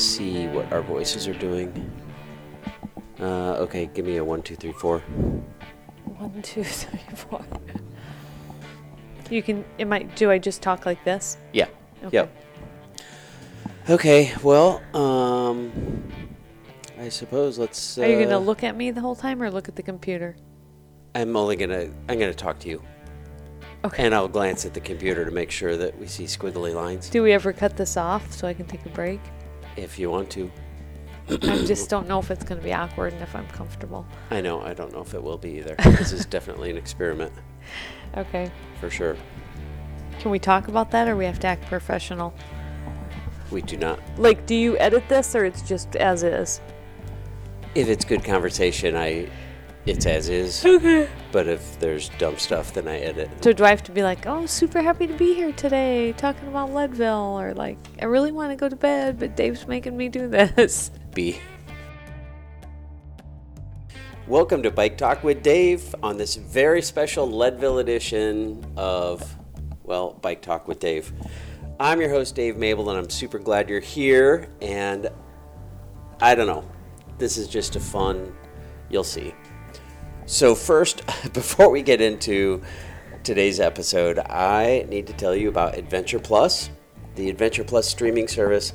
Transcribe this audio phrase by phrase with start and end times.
[0.00, 1.90] see what our voices are doing.
[3.20, 5.00] Uh, okay, give me a one, two, three, four.
[6.04, 7.44] One, two, three, four.
[9.30, 9.64] You can.
[9.78, 10.16] It might.
[10.16, 11.36] Do I just talk like this?
[11.52, 11.66] Yeah.
[12.04, 12.16] Okay.
[12.16, 12.36] Yep.
[13.90, 14.32] Okay.
[14.42, 16.02] Well, um,
[16.98, 17.98] I suppose let's.
[17.98, 20.36] Uh, Are you gonna look at me the whole time or look at the computer?
[21.14, 21.90] I'm only gonna.
[22.08, 22.82] I'm gonna talk to you,
[23.84, 24.04] Okay.
[24.04, 27.08] and I'll glance at the computer to make sure that we see squiggly lines.
[27.10, 29.20] Do we ever cut this off so I can take a break?
[29.76, 30.50] If you want to.
[31.28, 34.06] I just don't know if it's gonna be awkward and if I'm comfortable.
[34.30, 34.60] I know.
[34.62, 35.74] I don't know if it will be either.
[35.84, 37.32] this is definitely an experiment
[38.16, 38.50] Okay.
[38.80, 39.16] for sure.
[40.18, 42.34] Can we talk about that or we have to act professional?
[43.50, 44.00] We do not.
[44.18, 46.60] Like, do you edit this or it's just as is?
[47.74, 49.28] If it's good conversation, I.
[49.86, 50.64] It's as is.
[50.64, 51.08] Okay.
[51.32, 53.30] But if there's dumb stuff, then I edit.
[53.42, 56.48] So do I have to be like, oh, super happy to be here today, talking
[56.48, 60.10] about Leadville, or like, I really want to go to bed, but Dave's making me
[60.10, 60.90] do this.
[61.14, 61.38] B.
[64.26, 69.34] Welcome to Bike Talk with Dave on this very special Leadville edition of,
[69.82, 71.10] well, Bike Talk with Dave.
[71.80, 74.50] I'm your host, Dave Mable, and I'm super glad you're here.
[74.60, 75.08] And
[76.20, 76.70] I don't know,
[77.16, 78.36] this is just a fun,
[78.90, 79.32] you'll see.
[80.30, 82.62] So, first, before we get into
[83.24, 86.70] today's episode, I need to tell you about Adventure Plus,
[87.16, 88.72] the Adventure Plus streaming service,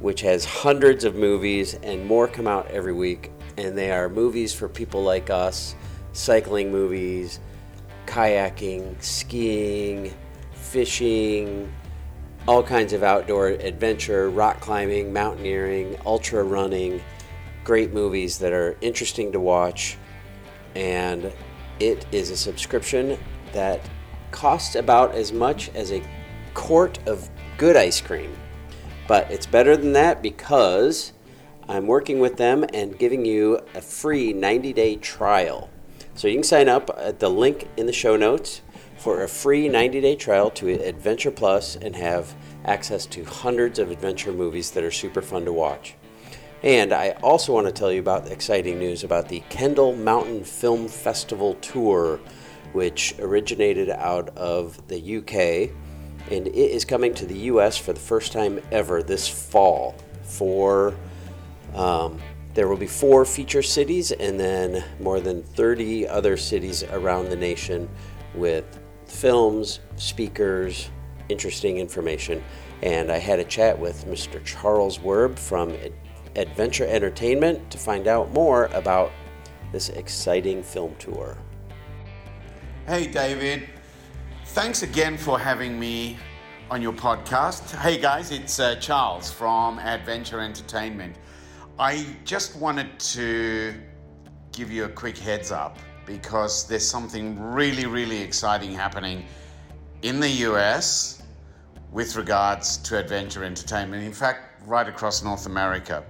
[0.00, 3.32] which has hundreds of movies and more come out every week.
[3.56, 5.74] And they are movies for people like us,
[6.12, 7.40] cycling movies,
[8.04, 10.12] kayaking, skiing,
[10.52, 11.72] fishing,
[12.46, 17.00] all kinds of outdoor adventure, rock climbing, mountaineering, ultra running.
[17.64, 19.96] Great movies that are interesting to watch
[20.78, 21.32] and
[21.80, 23.18] it is a subscription
[23.52, 23.80] that
[24.30, 26.02] costs about as much as a
[26.54, 28.34] quart of good ice cream.
[29.08, 31.12] But it's better than that because
[31.68, 35.68] I'm working with them and giving you a free 90 day trial.
[36.14, 38.62] So you can sign up at the link in the show notes
[38.96, 43.90] for a free 90 day trial to Adventure Plus and have access to hundreds of
[43.90, 45.94] adventure movies that are super fun to watch.
[46.62, 50.42] And I also want to tell you about the exciting news about the Kendal Mountain
[50.42, 52.18] Film Festival Tour,
[52.72, 55.70] which originated out of the UK.
[56.32, 59.94] And it is coming to the US for the first time ever this fall.
[60.24, 60.94] For
[61.74, 62.20] um,
[62.54, 67.36] there will be four feature cities and then more than 30 other cities around the
[67.36, 67.88] nation
[68.34, 70.90] with films, speakers,
[71.28, 72.42] interesting information.
[72.82, 74.44] And I had a chat with Mr.
[74.44, 75.70] Charles Werb from
[76.36, 79.12] Adventure Entertainment to find out more about
[79.72, 81.36] this exciting film tour.
[82.86, 83.68] Hey, David.
[84.46, 86.16] Thanks again for having me
[86.70, 87.74] on your podcast.
[87.76, 91.16] Hey, guys, it's uh, Charles from Adventure Entertainment.
[91.78, 93.74] I just wanted to
[94.52, 99.24] give you a quick heads up because there's something really, really exciting happening
[100.02, 101.22] in the US
[101.92, 104.04] with regards to adventure entertainment.
[104.04, 106.04] In fact, right across North America.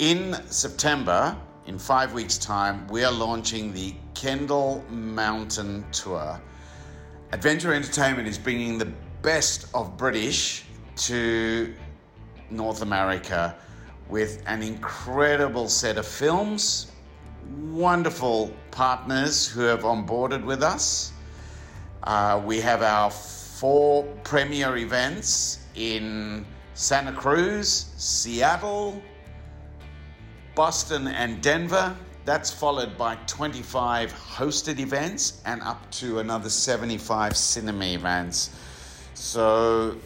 [0.00, 6.40] In September, in five weeks' time, we are launching the Kendal Mountain Tour.
[7.32, 8.90] Adventure Entertainment is bringing the
[9.20, 10.64] best of British
[10.96, 11.74] to
[12.48, 13.54] North America
[14.08, 16.90] with an incredible set of films,
[17.68, 21.12] wonderful partners who have onboarded with us.
[22.04, 29.02] Uh, we have our four premier events in Santa Cruz, Seattle,
[30.54, 31.96] Boston, and Denver.
[32.24, 38.50] That's followed by 25 hosted events and up to another 75 cinema events.
[39.14, 39.96] So,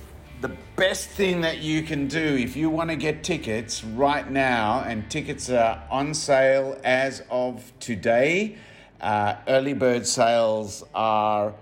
[0.41, 4.84] the best thing that you can do if you want to get tickets right now,
[4.87, 8.56] and tickets are on sale as of today,
[9.00, 11.55] uh, early bird sales are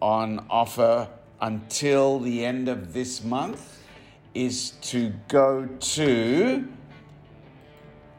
[0.00, 1.08] on offer
[1.40, 3.80] until the end of this month,
[4.34, 6.68] is to go to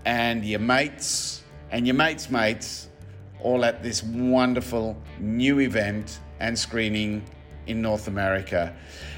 [0.06, 2.90] and your mates and your mates' mates
[3.40, 7.24] all at this wonderful new event and screening
[7.68, 8.76] in North America.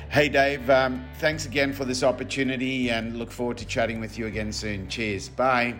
[0.09, 4.25] Hey, Dave, um, thanks again for this opportunity and look forward to chatting with you
[4.25, 4.89] again soon.
[4.89, 5.29] Cheers.
[5.29, 5.75] Bye.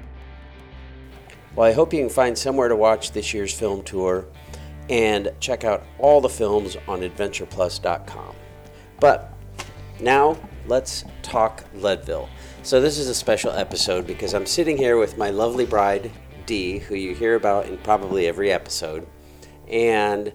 [1.56, 4.26] Well, I hope you can find somewhere to watch this year's film tour
[4.90, 8.36] and check out all the films on adventureplus.com.
[9.00, 9.34] But
[10.00, 10.38] now
[10.68, 12.30] let's talk Leadville.
[12.64, 16.12] So, this is a special episode because I'm sitting here with my lovely bride,
[16.46, 19.06] Dee, who you hear about in probably every episode,
[19.68, 20.32] and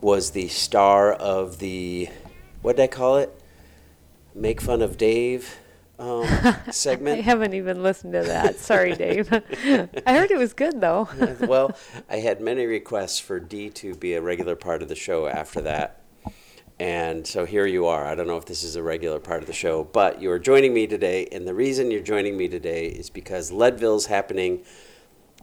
[0.00, 2.08] was the star of the,
[2.62, 3.40] what did I call it?
[4.34, 5.59] Make Fun of Dave
[6.00, 6.26] um,
[6.70, 7.18] segment.
[7.18, 8.58] I haven't even listened to that.
[8.58, 9.32] Sorry, Dave.
[9.32, 11.08] I heard it was good though.
[11.40, 11.76] well,
[12.08, 15.60] I had many requests for Dee to be a regular part of the show after
[15.62, 16.02] that.
[16.78, 18.06] And so here you are.
[18.06, 20.38] I don't know if this is a regular part of the show, but you are
[20.38, 21.28] joining me today.
[21.30, 24.64] And the reason you're joining me today is because Leadville's happening.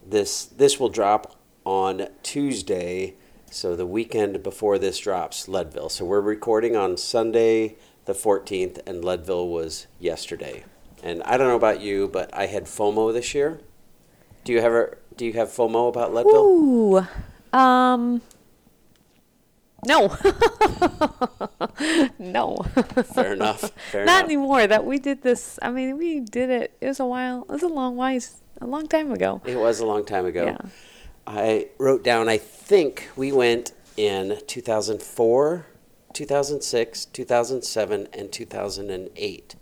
[0.04, 3.18] This this will drop on Tuesday,
[3.52, 5.90] so the weekend before this drops, Leadville.
[5.90, 7.76] So we're recording on Sunday
[8.08, 10.64] the 14th, and Leadville was yesterday.
[11.04, 13.60] And I don't know about you, but I had FOMO this year.
[14.44, 16.36] Do you ever do you have FOMO about Leadville?
[16.36, 17.08] Ooh.
[17.54, 18.22] Um.
[19.86, 20.08] No.
[22.20, 22.58] no.
[23.14, 23.72] Fair enough.
[23.92, 24.24] Fair Not enough.
[24.24, 24.68] anymore.
[24.68, 25.60] That we did this.
[25.62, 26.78] I mean, we did it.
[26.82, 27.44] It was a while.
[27.44, 28.42] It was a long ways.
[28.60, 29.42] A long time ago.
[29.46, 30.46] It was a long time ago.
[30.46, 30.58] Yeah.
[31.28, 35.66] I wrote down, I think we went in 2004,
[36.14, 39.56] 2006, 2007, and 2008,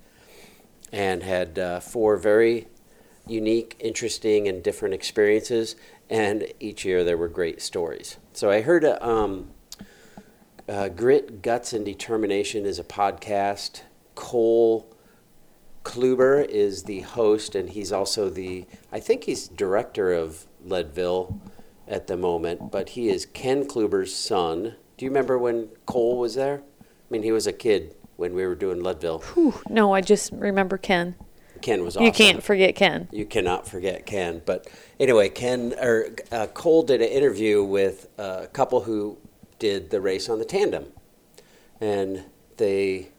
[0.91, 2.67] and had uh, four very
[3.27, 5.75] unique, interesting, and different experiences.
[6.09, 8.17] And each year there were great stories.
[8.33, 9.51] So I heard a, um,
[10.67, 13.81] uh, Grit, Guts, and Determination is a podcast.
[14.13, 14.95] Cole
[15.83, 21.39] Chlouber is the host, and he's also the, I think he's director of Leadville
[21.87, 24.75] at the moment, but he is Ken Chlouber's son.
[24.97, 26.61] Do you remember when Cole was there?
[26.81, 29.19] I mean, he was a kid when we were doing Leadville.
[29.19, 29.61] Whew.
[29.69, 31.15] No, I just remember Ken.
[31.61, 32.05] Ken was awesome.
[32.05, 33.07] You can't forget Ken.
[33.11, 34.41] You cannot forget Ken.
[34.45, 34.67] But
[34.99, 39.17] anyway, Ken or uh, Cole did an interview with a couple who
[39.59, 40.85] did the race on the tandem,
[41.81, 42.25] and
[42.57, 43.09] they,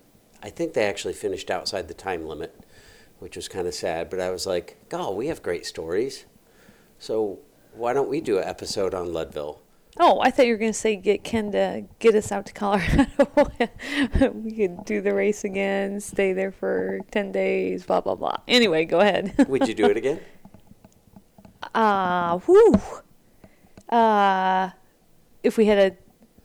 [0.42, 2.58] I think they actually finished outside the time limit,
[3.18, 4.10] which was kind of sad.
[4.10, 6.26] But I was like, "Oh, we have great stories,
[6.98, 7.40] so
[7.72, 9.60] why don't we do an episode on Leadville?"
[9.98, 12.52] Oh, I thought you were going to say get Ken to get us out to
[12.52, 13.06] Colorado.
[14.34, 18.36] we could do the race again, stay there for 10 days, blah, blah, blah.
[18.46, 19.34] Anyway, go ahead.
[19.48, 20.20] Would you do it again?
[21.74, 22.74] Uh, whoo.
[23.88, 24.70] Uh,
[25.42, 25.96] if we had a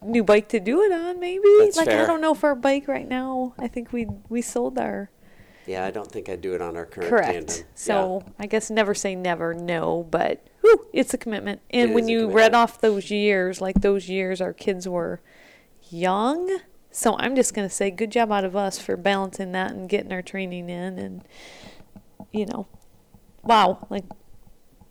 [0.06, 1.44] new bike to do it on, maybe.
[1.60, 2.04] That's like, fair.
[2.04, 3.54] I don't know for our bike right now.
[3.58, 5.10] I think we we sold our.
[5.68, 7.32] Yeah, I don't think I'd do it on our current Correct.
[7.32, 7.66] tandem.
[7.76, 11.62] So I guess never say never, no, but whew, it's a commitment.
[11.70, 12.36] And It when is a you commitment.
[12.38, 15.22] read off those years, like those years our kids were
[15.90, 16.60] young.
[16.92, 19.88] So I'm just going to say good job out of us for balancing that and
[19.88, 20.98] getting our training in.
[21.00, 21.24] And,
[22.34, 22.68] you know,
[23.44, 24.06] wow, like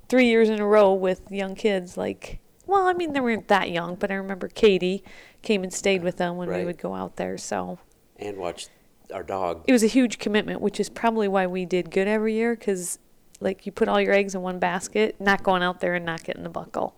[0.09, 1.97] three years in a row with young kids.
[1.97, 5.05] Like, well, I mean, they weren't that young, but I remember Katie
[5.43, 6.61] came and stayed with them when Right.
[6.61, 7.37] we would go out there.
[7.37, 7.79] So
[8.19, 8.69] and watch
[9.12, 9.65] our dog.
[9.67, 12.55] it was a huge commitment, which is probably why we did good every year.
[12.56, 12.99] Because,
[13.40, 16.22] like, you put all your eggs in one basket, not going out there and not
[16.22, 16.94] getting the buckle.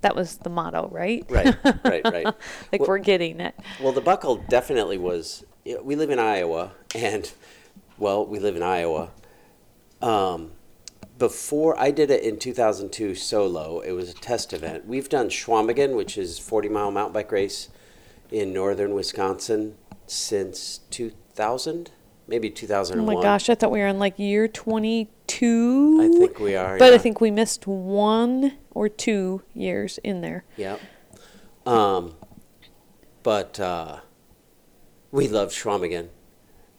[0.00, 1.24] That was the motto, right?
[1.28, 1.54] Right,
[1.84, 2.24] right, right.
[2.72, 3.54] like Well- we're getting it.
[3.80, 5.44] Well, the buckle definitely was.
[5.64, 7.30] you know, We live in Iowa, and
[7.98, 9.10] well, we live in Iowa.
[10.00, 10.52] Um,
[11.18, 14.86] before I did it in 2002 solo, it was a test event.
[14.86, 17.68] We've done Chequamegon, which is 40 mile mountain bike race
[18.32, 19.76] in northern Wisconsin
[20.08, 21.92] since 2000,
[22.26, 25.98] maybe Oh my gosh, I thought we were in like year 22.
[26.00, 26.78] I think we are.
[26.78, 30.44] But I think we missed one or two years in there.
[30.56, 30.80] Yep.
[31.66, 32.14] Um,
[33.22, 34.00] but uh,
[35.10, 36.08] we loved Chequamegon.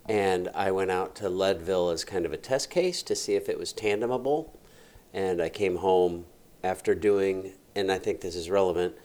[0.10, 3.48] And I went out to Leadville as kind of a test case to see if
[3.48, 4.50] it was tandemable.
[5.14, 6.26] And I came home
[6.64, 8.96] after doing, and I think this is relevant,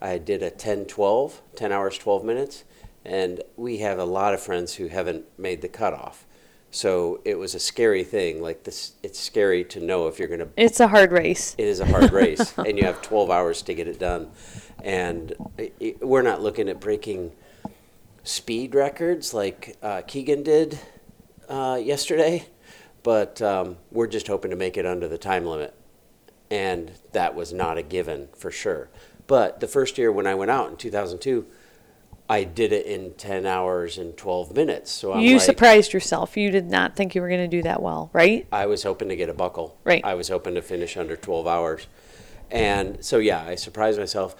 [0.00, 2.64] I did a 10 12, 10 hours, 12 minutes.
[3.04, 6.26] And we have a lot of friends who haven't made the cutoff.
[6.70, 8.42] So it was a scary thing.
[8.42, 11.54] Like this, it's scary to know if you're going to It's a hard race.
[11.56, 14.30] it is a hard race, and you have 12 hours to get it done.
[14.82, 17.32] And i i we're not looking at breaking
[18.24, 20.78] speed records like uh, Keegan did
[21.48, 22.46] uh, yesterday,
[23.02, 25.74] but um, we're just hoping to make it under the time limit.
[26.50, 28.88] And that was not a given for sure.
[29.26, 31.46] But the first year when I went out in 2002,
[32.28, 34.90] I did it in 10 hours and 12 minutes.
[34.90, 36.36] So I'm you like, surprised yourself.
[36.36, 38.46] You did not think you were going to do that well, right?
[38.50, 39.78] I was hoping to get a buckle.
[39.84, 40.02] Right.
[40.04, 41.86] I was hoping to finish under 12 hours.
[42.50, 44.34] And so, yeah, I surprised myself.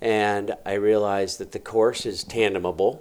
[0.00, 3.00] And I realized that the course is tandemable.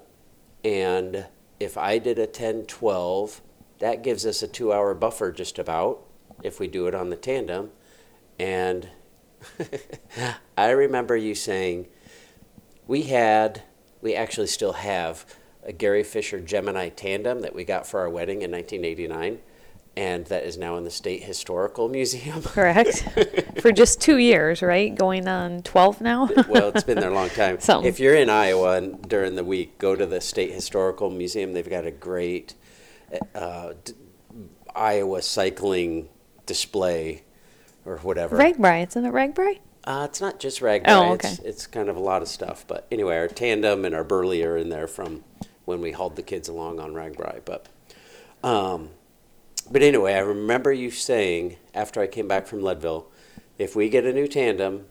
[0.64, 1.26] And
[1.60, 3.42] if I did a 10 12,
[3.80, 6.04] that gives us a two hour buffer just about
[6.44, 7.72] if we do it on the tandem.
[8.40, 8.90] And
[10.58, 11.88] I remember you saying,
[12.88, 13.64] we had,
[14.02, 15.26] we actually still have
[15.64, 19.40] a Gary Fisher Gemini tandem that we got for our wedding in 1989,
[19.98, 22.42] and that is now in the State Historical Museum.
[22.42, 23.08] Correct.
[23.62, 24.94] For just two years, right?
[24.94, 26.30] Going on 12 now?
[26.48, 27.60] well, it's been there a long time.
[27.60, 27.90] Something.
[27.90, 31.54] If you're in Iowa and during the week, go to the State Historical Museum.
[31.54, 32.54] They've got a great
[33.34, 33.94] uh, d-
[34.76, 36.10] Iowa cycling
[36.46, 37.24] display
[37.84, 38.38] or whatever.
[38.38, 38.88] RAGBRAI.
[38.88, 39.60] Isn't it RAGBRAI?
[39.88, 40.82] Uh, it's not just rag.
[40.86, 41.48] Oh, It's, okay.
[41.48, 42.66] it's kind of a lot of stuff.
[42.68, 45.24] But anyway, our tandem and our burley are in there from
[45.64, 47.40] when we hauled the kids along on RAGBRAI.
[47.46, 47.68] But,
[48.44, 48.90] um,
[49.72, 53.08] but anyway, I remember you saying after I came back from Leadville,
[53.58, 54.88] if we get a new tandem,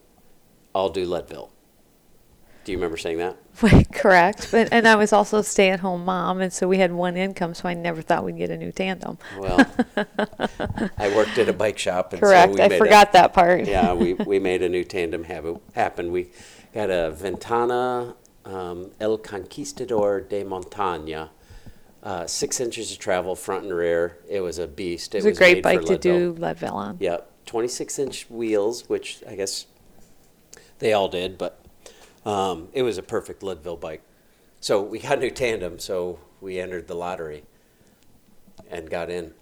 [0.74, 1.50] I'll do Leadville.
[2.66, 3.36] Do you remember saying that?
[3.92, 4.48] Correct.
[4.50, 7.68] But and I was also a stay-at-home mom, and so we had one income, so
[7.68, 9.18] I never thought we'd get a new tandem.
[9.38, 9.60] Well,
[10.98, 12.12] I worked at a bike shop.
[12.12, 12.54] And Correct.
[12.54, 13.66] So we I made a- forgot that part.
[13.66, 16.10] yeah, we, we made a new tandem have happen.
[16.10, 16.30] We
[16.74, 21.28] got a Ventana um, El Conquistador de Montaña,
[22.02, 24.18] uh, six inches of travel, front and rear.
[24.28, 25.14] It was a beast.
[25.14, 26.96] It was a great bike to do Leadville on.
[26.98, 29.66] Yep, 26 inch wheels, which I guess
[30.80, 31.60] they all did, but
[32.26, 34.02] um, it was a perfect Leadville bike.
[34.60, 37.44] So we got a new tandem, so we entered the lottery
[38.70, 39.32] and got in.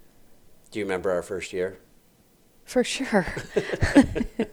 [0.71, 1.79] Do you remember our first year?
[2.65, 3.27] For sure.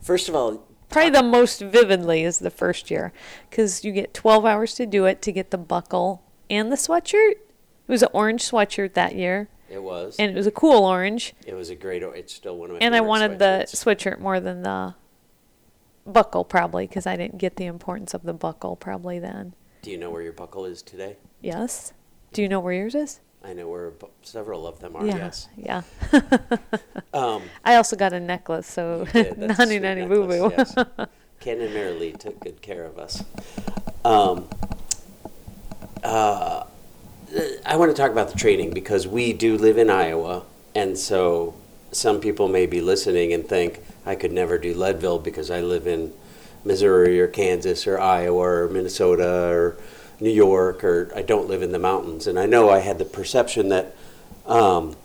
[0.00, 3.12] First of all, Probably the most vividly is the first year
[3.50, 7.32] because you get 12 hours to do it to get the buckle and the sweatshirt.
[7.32, 10.16] It was an orange sweatshirt that year, it was.
[10.18, 11.34] and it was a cool orange.
[11.44, 12.02] It was a great.
[12.02, 12.86] It's still one of my.
[12.86, 14.94] And I wanted the sweatshirt more than the
[16.06, 19.54] buckle, probably, because I didn't get the importance of the buckle probably then.
[19.82, 21.16] Do you know where your buckle is today?
[21.40, 21.92] Yes.
[22.32, 23.20] Do you know where yours is?
[23.44, 25.06] I know where bu- several of them are.
[25.06, 25.16] yeah.
[25.16, 25.48] Yes.
[25.56, 25.82] Yeah.
[27.14, 29.36] Um, I also got a necklace, so you did.
[29.40, 30.52] That's a nanny nanny boo boo.
[30.54, 30.74] yes.
[31.40, 33.24] Ken and Mary Lee took good care of us.
[34.04, 34.46] Um,
[36.04, 36.64] uh,
[37.64, 40.42] I want to talk about the training because we do live in Iowa,
[40.74, 41.54] and so
[41.90, 45.86] some people may be listening and think I could never do Leadville because I live
[45.86, 46.12] in
[46.64, 49.76] Missouri or Kansas or Iowa or Minnesota or
[50.20, 52.26] New York or I don't live in the mountains.
[52.26, 53.94] And I know I had the perception that
[54.46, 54.96] um,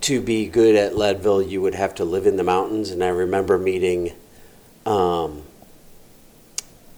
[0.00, 2.90] to be good at Leadville, you would have to live in the mountains.
[2.90, 4.12] And I remember meeting
[4.86, 5.42] um,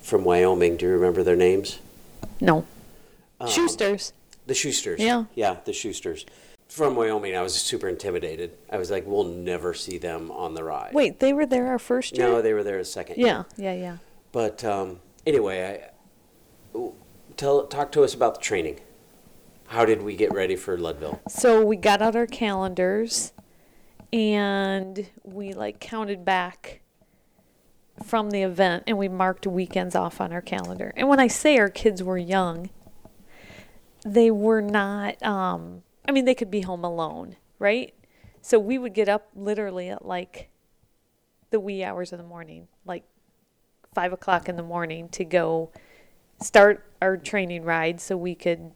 [0.01, 0.77] from Wyoming.
[0.77, 1.81] Do you remember their names?
[2.41, 2.67] no.
[3.41, 4.13] Um, Schusters.
[4.47, 4.99] The Schusters.
[4.99, 5.25] Yeah.
[5.35, 6.25] Yeah, the Schusters.
[6.69, 8.57] From Wyoming, I was super intimidated.
[8.71, 10.93] I was like, we'll never see them on the ride.
[10.93, 12.27] Wait, they were there our first year?
[12.27, 13.27] No, they were there a second year.
[13.27, 13.97] Yeah, yeah, yeah.
[14.33, 15.91] But um, anyway,
[16.75, 16.81] I,
[17.37, 18.81] tell, talk to us about the training.
[19.69, 21.21] How did we get ready for Leadville?
[21.29, 23.33] So we got out our calendars
[24.13, 26.81] and we like counted back
[28.03, 30.93] from the event and we marked weekends off on our calendar.
[30.97, 32.71] And when I say our kids were young,
[34.05, 37.95] they were not um I mean they could be home alone, right?
[38.41, 40.51] So we would get up literally at like
[41.51, 43.05] the wee hours of the morning, like
[43.95, 45.71] five o'clock in the morning to go
[46.41, 48.73] start our training ride so we could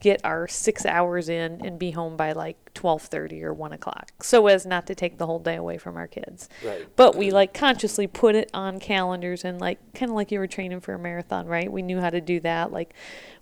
[0.00, 4.46] get our six hours in and be home by like 12.30 or 1 o'clock so
[4.48, 6.86] as not to take the whole day away from our kids Right.
[6.96, 10.46] but we like consciously put it on calendars and like kind of like you were
[10.46, 12.92] training for a marathon right we knew how to do that like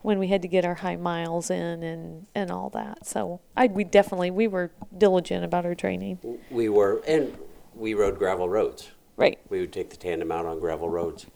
[0.03, 3.67] when we had to get our high miles in and and all that so i
[3.67, 6.19] we definitely we were diligent about our training
[6.51, 7.37] We were, and
[7.75, 8.91] we rode gravel roads.
[9.17, 11.27] right We would take the tandem out on gravel roads,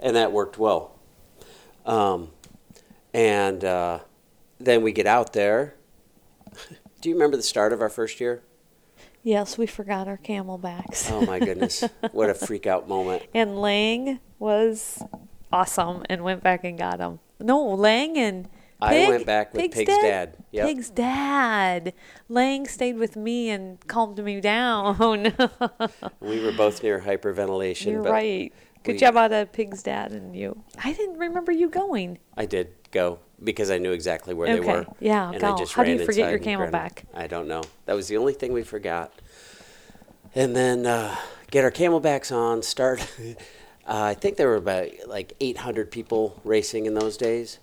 [0.00, 0.98] and that worked well.
[1.84, 2.30] Um,
[3.12, 3.98] and uh,
[4.64, 5.74] then we get out there.
[7.00, 8.42] Do you remember the start of our first year?
[9.24, 13.22] yes we forgot our camelbacks Oh my goodness, what a freak out moment!
[13.32, 15.00] and lang was
[15.52, 18.48] awesome and went back and got him no lang and
[18.80, 20.36] I went back with Pig's dad.
[20.50, 20.66] Yep.
[20.66, 21.94] Pig's dad.
[22.28, 24.96] Lang stayed with me and calmed me down.
[26.20, 27.92] We were both near hyperventilation.
[27.92, 28.52] You're but right.
[28.82, 30.64] Good we- job out of Pig's dad and you.
[30.82, 32.18] I didn't remember you going.
[32.36, 34.72] I did go because I knew exactly where they Okay.
[34.72, 34.86] were.
[35.00, 35.54] Yeah, and go.
[35.54, 36.80] I just How do you forget your inside and grabbed 'em.
[36.80, 37.04] camelback?
[37.14, 37.62] I don't know.
[37.86, 39.12] That was the only thing we forgot.
[40.34, 41.16] And then uh,
[41.50, 42.62] get our camelbacks on.
[42.62, 43.00] Start.
[43.20, 43.34] uh,
[43.86, 47.58] I think there were about like 800 people racing in those days,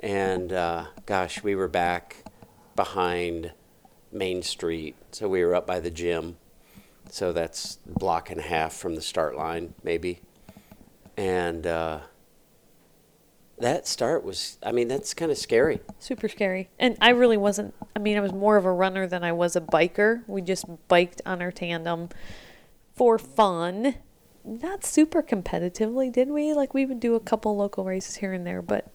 [0.00, 2.24] and uh, gosh, we were back
[2.76, 3.52] behind
[4.12, 6.36] Main Street, so we were up by the gym.
[7.10, 10.20] So that's a block and a half from the start line, maybe.
[11.16, 12.00] And uh,
[13.60, 15.80] that start was, I mean, that's kind of scary.
[15.98, 16.68] Super scary.
[16.78, 19.56] And I really wasn't, I mean, I was more of a runner than I was
[19.56, 20.22] a biker.
[20.26, 22.08] We just biked on our tandem
[22.94, 23.96] for fun.
[24.44, 26.52] not super competitively, did we?
[26.52, 28.92] Like we would do a couple local races here and there, but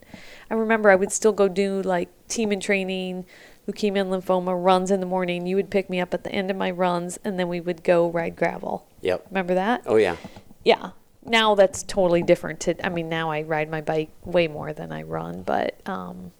[0.50, 3.26] I remember I would still go do like Team in Training,
[3.68, 5.46] leukemia and lymphoma runs in the morning.
[5.46, 7.84] You would pick me up at the end of my runs, and then we would
[7.84, 8.88] go ride gravel.
[9.02, 9.28] Yep.
[9.30, 9.84] Remember that?
[9.86, 10.18] Oh yeah.
[10.64, 10.92] Yeah.
[11.26, 12.60] Now that's totally different.
[12.62, 16.32] To I mean, now I ride my bike way more than I run, but um,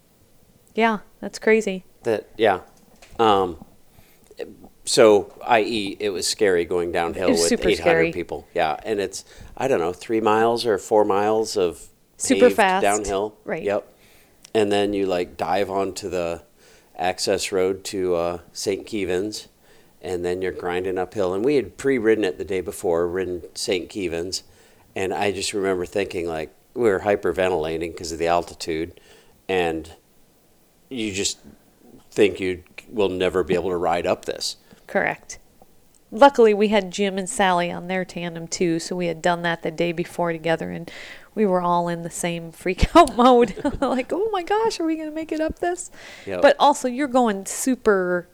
[0.74, 1.84] yeah, that's crazy.
[2.04, 2.60] That yeah.
[3.18, 3.64] Um,
[4.84, 8.12] so, i.e., it was scary going downhill with 800 scary.
[8.12, 8.46] people.
[8.54, 9.24] Yeah, and it's
[9.56, 12.82] I don't know three miles or four miles of Super fast.
[12.82, 13.36] downhill.
[13.44, 13.62] Right.
[13.64, 13.92] Yep.
[14.54, 16.42] And then you like dive onto the
[16.96, 18.86] access road to uh, St.
[18.86, 19.48] Kevin's,
[20.00, 21.34] and then you're grinding uphill.
[21.34, 23.90] And we had pre-ridden it the day before, ridden St.
[23.90, 24.44] Kevin's,
[24.96, 28.98] and I just remember thinking like we were hyperventilating because of the altitude,
[29.48, 29.92] and
[30.88, 31.38] you just
[32.10, 34.56] think you will never be able to ride up this.
[34.86, 35.38] Correct.
[36.10, 39.62] Luckily, we had Jim and Sally on their tandem too, so we had done that
[39.62, 40.90] the day before together, and
[41.34, 43.54] we were all in the same freak out mode.
[43.80, 45.90] like, oh my gosh, are we going to make it up this?
[46.24, 46.40] Yep.
[46.40, 48.28] But also, you're going super,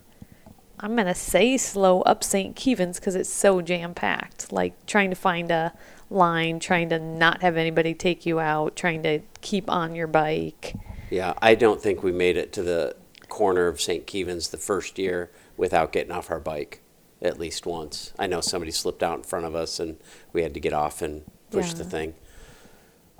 [0.78, 2.54] I'm going to say slow up St.
[2.54, 4.52] Kevin's because it's so jam packed.
[4.52, 5.72] Like, trying to find a
[6.12, 10.74] line, trying to not have anybody take you out, trying to keep on your bike.
[11.10, 12.96] Yeah, I don't think we made it to the
[13.28, 14.06] corner of St.
[14.06, 16.80] Kevin's the first year without getting off our bike
[17.20, 18.12] at least once.
[18.18, 19.96] I know somebody slipped out in front of us and
[20.32, 22.14] we had to get off and push the thing.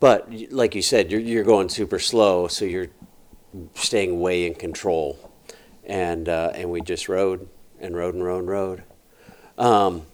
[0.00, 2.88] But y- like you said, you're, you're going super slow, so you're
[3.75, 5.30] staying way in control.
[5.84, 8.82] And, uh, and we just rode and rode and rode and rode.
[9.58, 10.06] Um,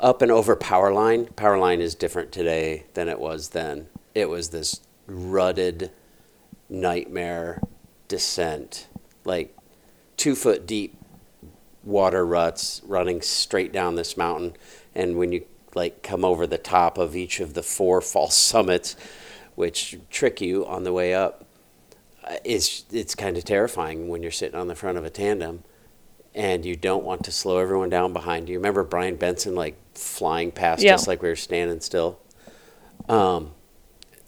[0.00, 1.26] up and over power line.
[1.26, 3.88] Power line is different today than it was then.
[4.14, 5.90] It was this rutted
[6.68, 7.60] nightmare
[8.08, 8.88] descent,
[9.24, 9.56] like
[10.16, 10.96] two foot deep
[11.84, 14.56] water ruts running straight down this mountain.
[14.94, 18.96] And when you like come over the top of each of the four false summits,
[19.54, 21.44] which trick you on the way up,
[22.24, 25.62] uh, it's it's kind of terrifying when you're sitting on the front of a tandem
[26.34, 28.58] and you don't want to slow everyone down behind you.
[28.58, 30.94] Remember Brian Benson like flying past Yeah.
[30.94, 32.18] us like we were standing still?
[33.08, 33.52] Um,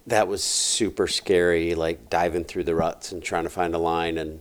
[0.06, 4.18] that was super scary, like diving through the ruts and trying to find a line
[4.18, 4.40] and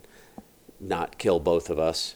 [0.79, 2.15] not kill both of us.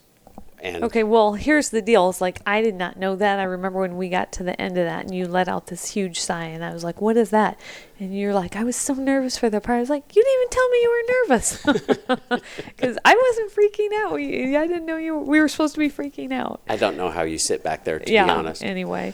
[0.65, 2.09] And Okay, well, here's the deal.
[2.09, 3.39] It's like I did not know that.
[3.39, 5.91] I remember when we got to the end of that and you let out this
[5.91, 7.59] huge sigh, and I was like, What is that?
[7.99, 9.77] And you're like, I was so nervous for the part.
[9.77, 12.41] I was like, You didn't even tell me you were nervous.
[12.65, 14.13] Because I wasn't freaking out.
[14.13, 16.61] We- I didn't know you we were supposed to be freaking out.
[16.67, 18.63] I don't know how you sit back there, to yeah, be honest.
[18.63, 19.13] anyway.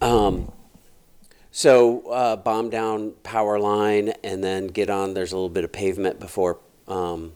[0.00, 0.52] Um,
[1.50, 5.14] so uh, bomb down power line and then get on.
[5.14, 7.32] There's a little bit of pavement before um,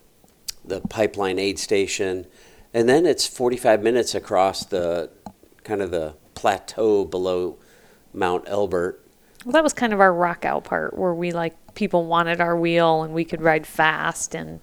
[0.64, 2.26] the pipeline aid station,
[2.72, 5.10] and then it's 45 minutes across the
[5.64, 7.58] kind of the plateau below
[8.12, 9.04] Mount Elbert.
[9.44, 12.56] Well, that was kind of our rock out part where we like people wanted our
[12.56, 14.60] wheel and we could ride fast and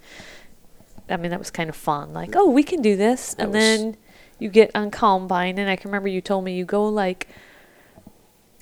[1.10, 2.14] I mean that was kind of fun.
[2.14, 3.34] Like, oh, we can do this.
[3.34, 3.98] That and was- then
[4.40, 7.28] you get on Columbine and I can remember you told me you go like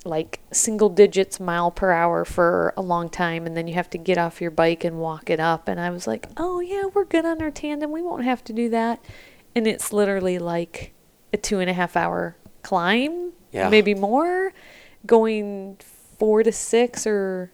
[0.06, 3.98] like single digits mile per hour for a long time and then you have to
[3.98, 7.06] get off your bike and walk it up and I was like, Oh yeah, we're
[7.06, 9.04] good on our tandem, we won't have to do that
[9.56, 10.94] and it's literally like
[11.34, 13.32] a two and a half hour climb.
[13.52, 13.70] Yeah.
[13.70, 14.54] Maybe more.
[15.06, 15.78] Going
[16.18, 17.52] four to six or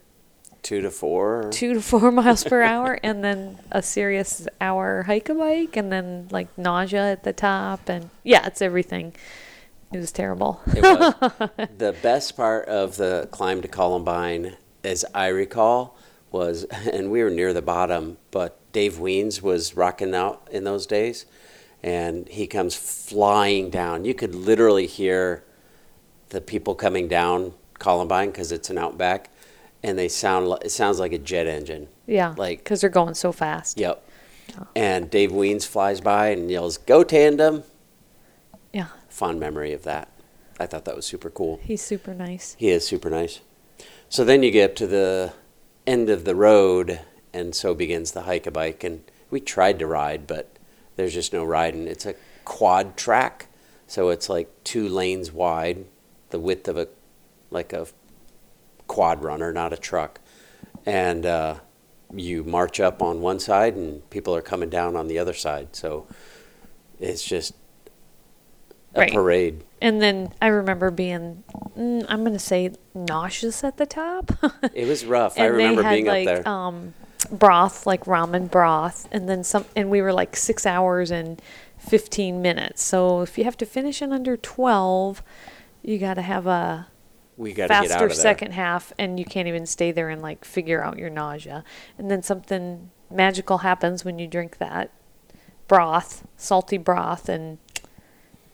[0.62, 1.48] Two to four.
[1.50, 5.90] two to four miles per hour and then a serious hour hike a bike and
[5.90, 9.12] then like nausea at the top and yeah it's everything
[9.92, 11.48] it was terrible It was.
[11.78, 15.98] the best part of the climb to Columbine, as I recall,
[16.30, 16.62] was,
[16.92, 21.26] and we were near the bottom, but Dave Wiens was rocking out in those days,
[21.82, 24.04] and he comes flying down.
[24.04, 25.42] You could literally hear
[26.28, 29.30] the people coming down Columbine because it's an outback,
[29.82, 30.52] and they sound.
[30.64, 31.88] It sounds like a jet engine.
[32.06, 34.08] yeah Like because they're going so fast Yep.
[34.58, 34.66] Oh.
[34.76, 37.64] And Dave Wiens flies by and yells, "Go tandem!"
[38.72, 40.08] yeah Fond memory of that.
[40.60, 41.58] I thought that was super cool.
[41.62, 43.40] he's super nice He is super nice.
[44.08, 45.32] So then you get up to the
[45.86, 47.00] end of the road,
[47.32, 48.84] and so begins the hike a bike.
[48.84, 50.54] And we tried to ride, but
[50.96, 51.86] there's just no riding.
[51.88, 53.46] It's a quad track,
[53.86, 55.84] so it's like two lanes wide,
[56.30, 56.88] the width of a
[57.50, 57.86] like a
[58.86, 60.20] quad runner, not a truck.
[60.86, 61.56] And uh,
[62.14, 65.74] you march up on one side, and people are coming down on the other side.
[65.76, 66.06] So
[67.00, 67.54] it's just
[68.94, 69.12] a Right.
[69.12, 69.64] parade.
[69.80, 71.42] and then i remember being
[71.78, 74.30] mm, i'm gonna say nauseous at the top
[74.74, 75.40] It was rough.
[75.40, 76.48] I remember they had being like up there.
[76.52, 76.92] um
[77.30, 81.40] broth like ramen broth and then some and we were like six hours and
[81.78, 85.22] 15 minutes so if you have to finish in under 12
[85.82, 86.88] you got to have a
[87.36, 90.98] We out faster second half, and you can't even stay there and like figure out
[90.98, 91.64] your nausea.
[91.98, 94.90] And then something magical happens when you drink that
[95.68, 97.58] broth, salty broth, and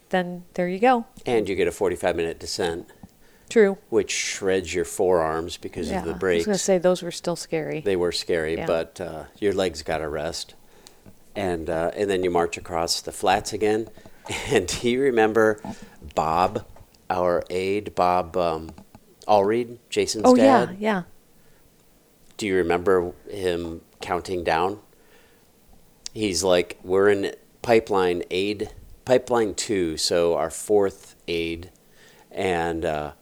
[0.08, 1.06] then there you go.
[1.26, 2.88] And you get a 45 minute descent,
[3.48, 3.78] True.
[3.88, 6.12] which shreds your forearms because of the brakes.
[6.12, 6.46] I was brakes.
[6.46, 7.80] gonna say those were still scary.
[7.80, 8.66] They were scary, Yeah.
[8.66, 10.54] but uh, your legs got to rest.
[11.34, 13.88] And, uh, and then you march across the flats again.
[14.50, 15.58] And do you remember
[16.14, 16.66] Bob,
[17.08, 18.70] our aide, Bob um,
[19.26, 20.70] Allreed, Jason's oh dad?
[20.72, 21.02] yeah, yeah.
[22.36, 24.80] Do you remember him counting down?
[26.12, 28.70] He's like, we're in pipeline aid,
[29.06, 31.70] pipeline two, so our fourth aid,
[32.30, 33.12] and uh,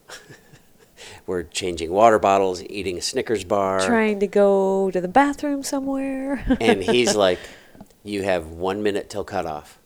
[1.27, 6.45] we're changing water bottles, eating a Snickers bar, Trying to go to the bathroom somewhere.
[6.61, 7.39] and he's like,
[8.05, 9.79] you have one minute till cutoff.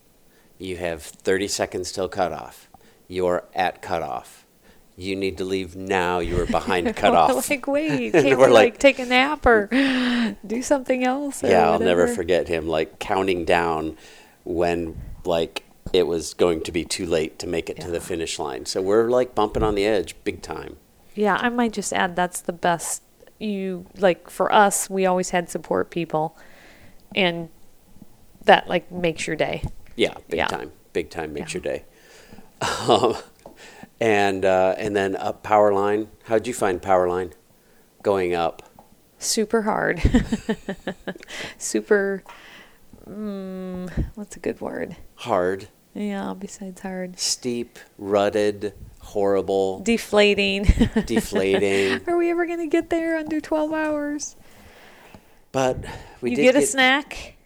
[0.58, 2.68] You have 30 seconds till cutoff.
[3.08, 4.44] You're at cutoff.
[4.96, 6.18] You need to leave now.
[6.18, 7.48] You are behind cutoff.
[7.48, 9.66] like, wait, can't we're we like- like take a nap or
[10.46, 11.42] do something else?
[11.42, 13.96] Yeah, I'll never forget him like counting down
[14.44, 15.62] when like
[15.92, 18.66] it was going to be too late to make it to the finish line.
[18.66, 20.76] So we're like bumping on the edge big time.
[21.14, 23.02] Yeah, I might just add that's the best.
[23.38, 26.36] You like for us, we always had support people,
[27.14, 27.48] and
[28.44, 29.62] that like makes your day.
[29.96, 30.46] Yeah, big Yeah.
[30.46, 30.72] time.
[30.92, 31.60] Big time makes Yeah.
[31.60, 31.84] your day.
[32.88, 33.16] Um,
[34.00, 36.08] and uh, and then up power line.
[36.24, 37.32] How'd you find power line
[38.02, 38.62] going up?
[39.18, 40.00] Super hard.
[41.58, 42.22] Super.
[43.08, 44.96] Mm, what's a good word?
[45.20, 47.18] Hard, Yeah, besides hard.
[47.18, 50.64] steep, rutted, horrible, Deflating.
[51.06, 52.00] deflating.
[52.08, 54.36] Are we ever gonna get there under twelve hours?
[55.52, 55.84] But
[56.22, 57.36] we you did get a snack.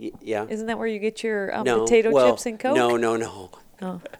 [0.00, 0.46] y- Yeah.
[0.48, 2.74] Isn't that where you get your um, no, potato well, chips and coke?
[2.74, 3.50] No, no, no.
[3.80, 4.00] Oh.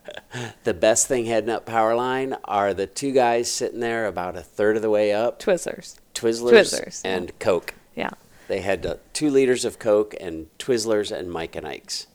[0.65, 4.43] The best thing heading up power line are the two guys sitting there about a
[4.43, 5.97] third of the way up, Twizzlers.
[6.15, 7.17] Twizzlers, Twizzlers, yeah.
[7.17, 7.73] and Coke.
[7.95, 8.11] Yeah.
[8.49, 12.07] They had uh, two liters of Coke and Twizzlers and Mike and Ike's.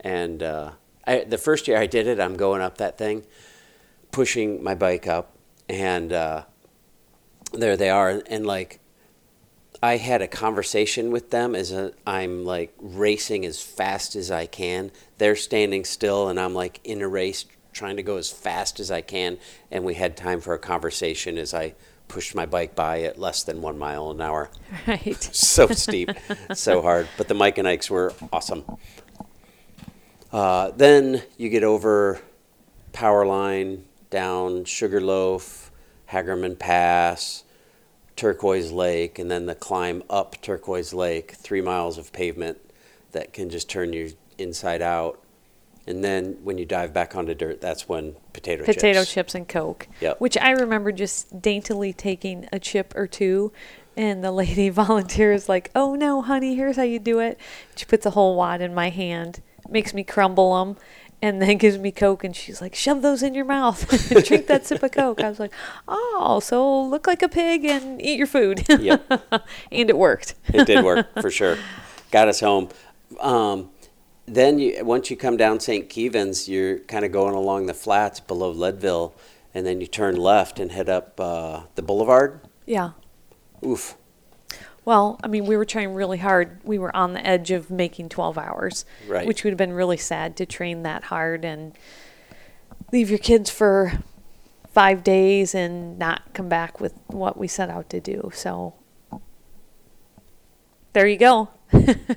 [0.00, 0.72] And uh,
[1.06, 3.24] I, the first year I did it, I'm going up that thing,
[4.12, 5.36] pushing my bike up,
[5.68, 6.44] and uh,
[7.52, 8.22] there they are.
[8.26, 8.80] And, like,
[9.82, 11.74] I had a conversation with them as
[12.06, 14.90] I'm like racing as fast as I can.
[15.18, 18.90] They're standing still, and I'm like in a race trying to go as fast as
[18.90, 19.38] I can.
[19.70, 21.74] And we had time for a conversation as I
[22.08, 24.50] pushed my bike by at less than one mile an hour
[24.86, 25.22] Right.
[25.32, 26.10] so steep,
[26.54, 27.08] so hard.
[27.16, 28.64] But the Mike and Ikes were awesome.
[30.32, 32.20] Uh, then you get over
[32.92, 35.70] Power Line, down Sugarloaf,
[36.10, 37.44] Hagerman Pass,
[38.16, 42.58] Turquoise Lake, and then the climb up Turquoise Lake, three miles of pavement
[43.12, 45.20] that can just turn you inside out.
[45.86, 49.12] And then when you dive back onto dirt, that's when potato, potato chips.
[49.12, 50.20] chips and coke Yep.
[50.20, 53.52] which i remember just daintily taking a chip or two
[53.96, 57.38] and the lady volunteers like oh no honey here's how you do it
[57.74, 60.76] she puts a whole wad in my hand makes me crumble them
[61.22, 63.86] and then gives me coke and she's like shove those in your mouth
[64.26, 65.52] drink that sip of coke i was like
[65.86, 69.04] oh so look like a pig and eat your food Yep.
[69.70, 71.58] and it worked it did work for sure.
[72.10, 72.68] Got us home.
[73.20, 73.70] Um,
[74.26, 75.88] then you, once you come down St.
[75.88, 79.14] Kevin's, you're kind of going along the flats below Leadville,
[79.54, 82.40] and then you turn left and head up uh, the boulevard.
[82.66, 82.90] yeah
[83.64, 83.96] Oof.
[84.84, 86.58] Well, I mean, we were trying really hard.
[86.64, 89.26] We were on the edge of making 12 hours, Right.
[89.26, 91.76] which would have been really sad to train that hard and
[92.92, 93.92] leave your kids for
[94.72, 98.30] five days and not come back with what we set out to do.
[98.34, 98.74] So
[100.92, 101.50] there you go.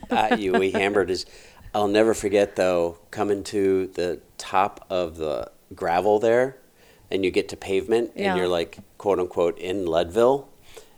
[0.09, 1.25] uh, you, we hammered is.
[1.75, 6.57] I'll never forget though coming to the top of the gravel there,
[7.09, 8.29] and you get to pavement, Yeah.
[8.29, 10.47] and you're like quote unquote in Leadville,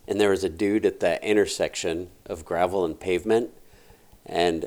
[0.08, 3.52] and there was a dude at the intersection of gravel and pavement,
[4.26, 4.66] and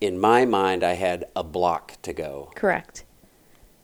[0.00, 2.50] in my mind I had a block to go.
[2.54, 3.04] Correct.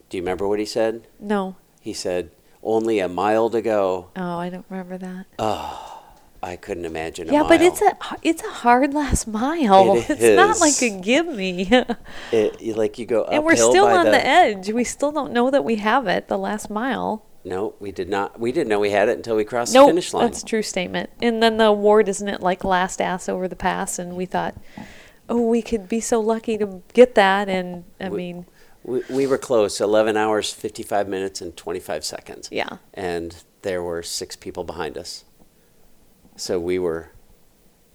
[0.09, 1.07] Do you remember what he said?
[1.19, 1.57] No.
[1.81, 2.31] He said
[2.63, 4.11] only a mile to go.
[4.17, 5.27] Oh, I don't remember that.
[5.39, 5.95] Oh
[6.45, 7.31] I couldn't imagine.
[7.31, 9.97] A yeah, but it's a it's a hard last mile.
[9.97, 11.71] It it's not like a give me.
[12.31, 14.71] It, like you go and we're still on the, the edge.
[14.71, 17.25] We still don't know that we have it the last mile.
[17.45, 18.41] No, we did not.
[18.41, 20.25] We didn't know we had it until we crossed Nope, the finish line.
[20.25, 21.11] that's a true statement.
[21.21, 23.99] And then the award isn't it like last ass over the pass?
[23.99, 24.55] And we thought,
[25.29, 27.49] oh, we could be so lucky to get that.
[27.51, 28.47] And I We- mean,
[28.83, 29.81] We, we were close.
[29.81, 32.49] Eleven hours, fifty-five minutes, and twenty-five seconds.
[32.51, 35.25] yeah, And there were six people behind us,
[36.37, 37.11] so we were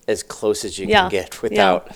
[0.07, 1.39] as close as you Yeah, can get yeah.
[1.43, 1.91] without.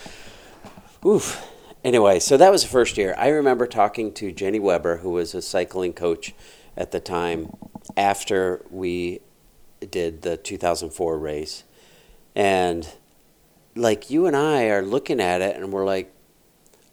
[1.05, 1.41] Oof.
[1.83, 3.13] Anyway, so that was the first year.
[3.17, 6.33] I remember talking to Jenny Weber, who was a cycling coach
[6.75, 7.55] at the time,
[7.95, 9.21] after we
[9.89, 11.63] did the 2004 race,
[12.35, 12.89] and
[13.75, 16.13] like you and I are looking at it, and we're like,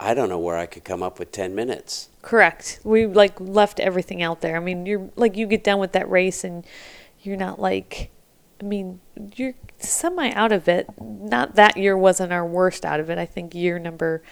[0.01, 2.09] I don't know where I could come up with 10 minutes.
[2.23, 2.81] Correct.
[2.83, 4.57] We like left everything out there.
[4.57, 6.65] I mean, you're like you get done with that race and
[7.23, 8.11] you're not like
[8.63, 9.01] I mean,
[9.37, 10.89] you're semi out of it.
[10.99, 13.19] Not that year wasn't our worst out of it.
[13.19, 14.23] I think year number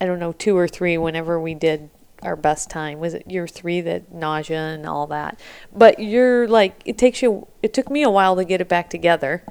[0.00, 1.90] I don't know, 2 or 3 whenever we did
[2.22, 2.98] our best time.
[2.98, 5.38] Was it year 3 that nausea and all that.
[5.72, 8.90] But you're like it takes you it took me a while to get it back
[8.90, 9.42] together.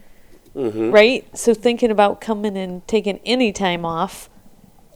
[0.56, 0.92] Mm-hmm.
[0.92, 1.38] Right?
[1.38, 4.30] So thinking about coming and taking any time off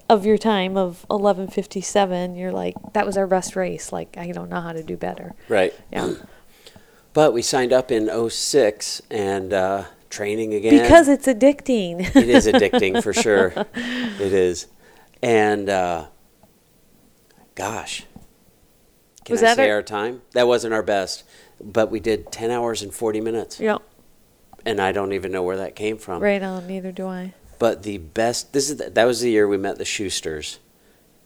[0.09, 3.91] of your time of 11:57, you're like that was our best race.
[3.91, 5.33] Like I don't know how to do better.
[5.47, 5.73] Right.
[5.91, 6.13] Yeah.
[7.13, 10.81] But we signed up in 06 and uh, training again.
[10.81, 12.15] Because it's addicting.
[12.15, 13.53] it is addicting for sure.
[13.75, 14.67] It is.
[15.21, 16.07] And uh,
[17.55, 18.05] gosh,
[19.25, 20.21] can Was I that say our- our time?
[20.33, 21.23] That wasn't our best,
[21.63, 23.59] but we did 10 hours and 40 minutes.
[23.59, 23.77] yeah.
[24.65, 26.21] And I don't even know where that came from.
[26.21, 27.33] Right on, neither do I.
[27.57, 30.59] But the best, this is the, that was the year we met the Schusters.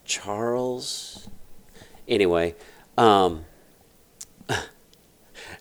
[0.06, 1.28] Charles.
[2.08, 2.54] Anyway,
[2.96, 3.44] um,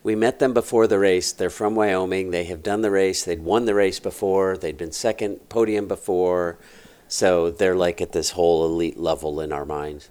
[0.04, 1.32] we met them before the race.
[1.34, 2.32] They're from Wyoming.
[2.32, 3.24] They have done the race.
[3.26, 4.56] They'd won the race before.
[4.58, 6.58] They'd been second podium before.
[7.08, 10.10] So they're like at this whole elite level in our minds.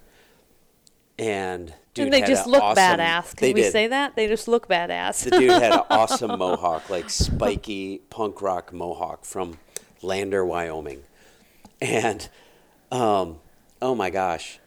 [1.17, 3.35] And dude and they had just look awesome- badass.
[3.35, 3.71] Can we did.
[3.71, 4.15] say that?
[4.15, 5.23] They just look badass.
[5.23, 9.57] The dude had an awesome mohawk, like spiky punk rock mohawk from
[10.01, 11.03] Lander, Wyoming.
[11.81, 12.27] And
[12.91, 13.39] um,
[13.81, 14.59] oh my gosh,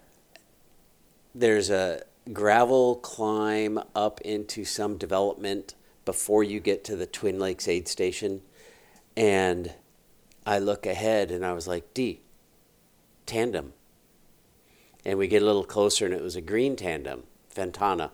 [1.35, 7.69] there's a gravel climb up into some development before you get to the Twin Lakes
[7.69, 8.43] aid station.
[9.17, 9.73] And
[10.47, 12.21] I look ahead and I was like, Dee,
[13.27, 13.75] tandem.
[15.05, 18.11] And we get a little closer and it was a green tandem, Ventana.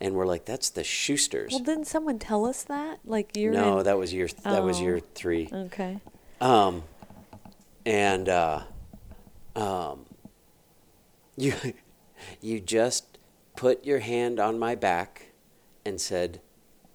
[0.00, 1.50] And we're like, that's the Schusters.
[1.52, 2.98] well, didn't someone tell us that?
[3.04, 4.82] Like you're no, in- that was year that was Oh.
[4.82, 5.48] year three.
[5.52, 6.00] Okay.
[6.40, 6.82] Um,
[7.86, 8.62] and uh,
[9.54, 10.06] um,
[11.36, 11.54] you
[12.40, 13.18] you just
[13.56, 15.32] put your hand on my back
[15.86, 16.40] and said,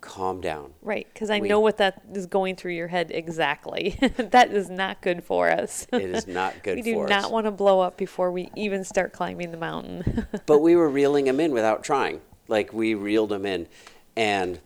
[0.01, 3.97] "Calm down." Right, because I We- know what that is going through your head exactly.
[4.17, 5.87] that is not good for us.
[5.93, 7.29] It is not good we do not us.
[7.31, 10.27] want to blow up before we even start climbing the mountain.
[10.45, 12.21] but we were reeling them in without trying.
[12.47, 13.67] Like we reeled them in,
[14.15, 14.59] and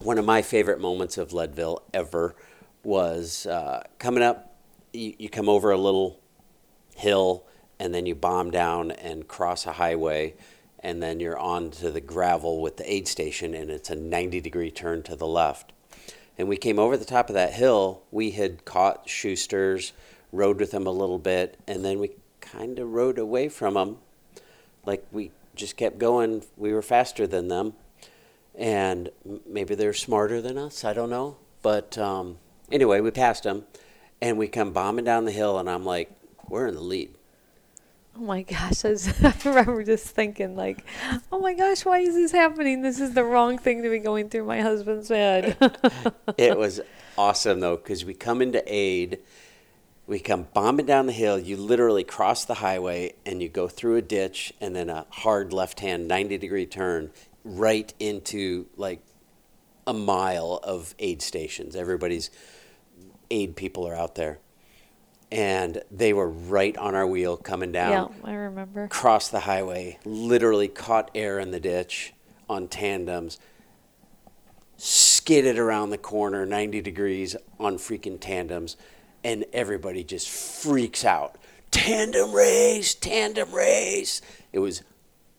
[0.00, 2.36] one of my favorite moments of Leadville ever
[2.84, 4.54] was uh, coming up.
[4.92, 6.20] You, you come over a little
[6.94, 7.44] hill,
[7.80, 10.34] and then you bomb down and cross a highway,
[10.80, 14.40] and then you're on to the gravel with the aid station, and it's a 90
[14.40, 15.72] degree turn to the left.
[16.36, 18.02] And we came over the top of that hill.
[18.10, 19.92] We had caught Schusters,
[20.32, 23.98] rode with them a little bit, and then we kind of rode away from them
[24.86, 26.42] like we just kept going.
[26.56, 27.74] We were faster than them,
[28.54, 29.10] and
[29.46, 30.84] maybe they're smarter than us.
[30.84, 31.36] I don't know.
[31.62, 32.38] But um,
[32.70, 33.64] anyway, we passed them,
[34.22, 36.10] and we come bombing down the hill, and I'm like,
[36.48, 37.14] we're in the lead.
[38.18, 40.84] Oh my gosh, I, was, I remember just thinking like,
[41.30, 42.82] oh my gosh, why is this happening?
[42.82, 45.56] This is the wrong thing to be going through my husband's head.
[46.38, 46.80] it was
[47.16, 49.18] awesome though because we come into aid
[50.06, 53.96] we come bombing down the hill you literally cross the highway and you go through
[53.96, 57.10] a ditch and then a hard left hand 90 degree turn
[57.42, 59.02] right into like
[59.84, 62.30] a mile of aid stations everybody's
[63.32, 64.38] aid people are out there
[65.30, 67.90] and they were right on our wheel coming down
[68.24, 68.88] yeah, I remember.
[68.88, 72.14] crossed the highway, literally caught air in the ditch
[72.48, 73.38] on tandems,
[74.76, 78.76] skidded around the corner 90 degrees on freaking tandems,
[79.22, 81.36] and everybody just freaks out.
[81.70, 84.22] Tandem race, tandem race.
[84.52, 84.82] It was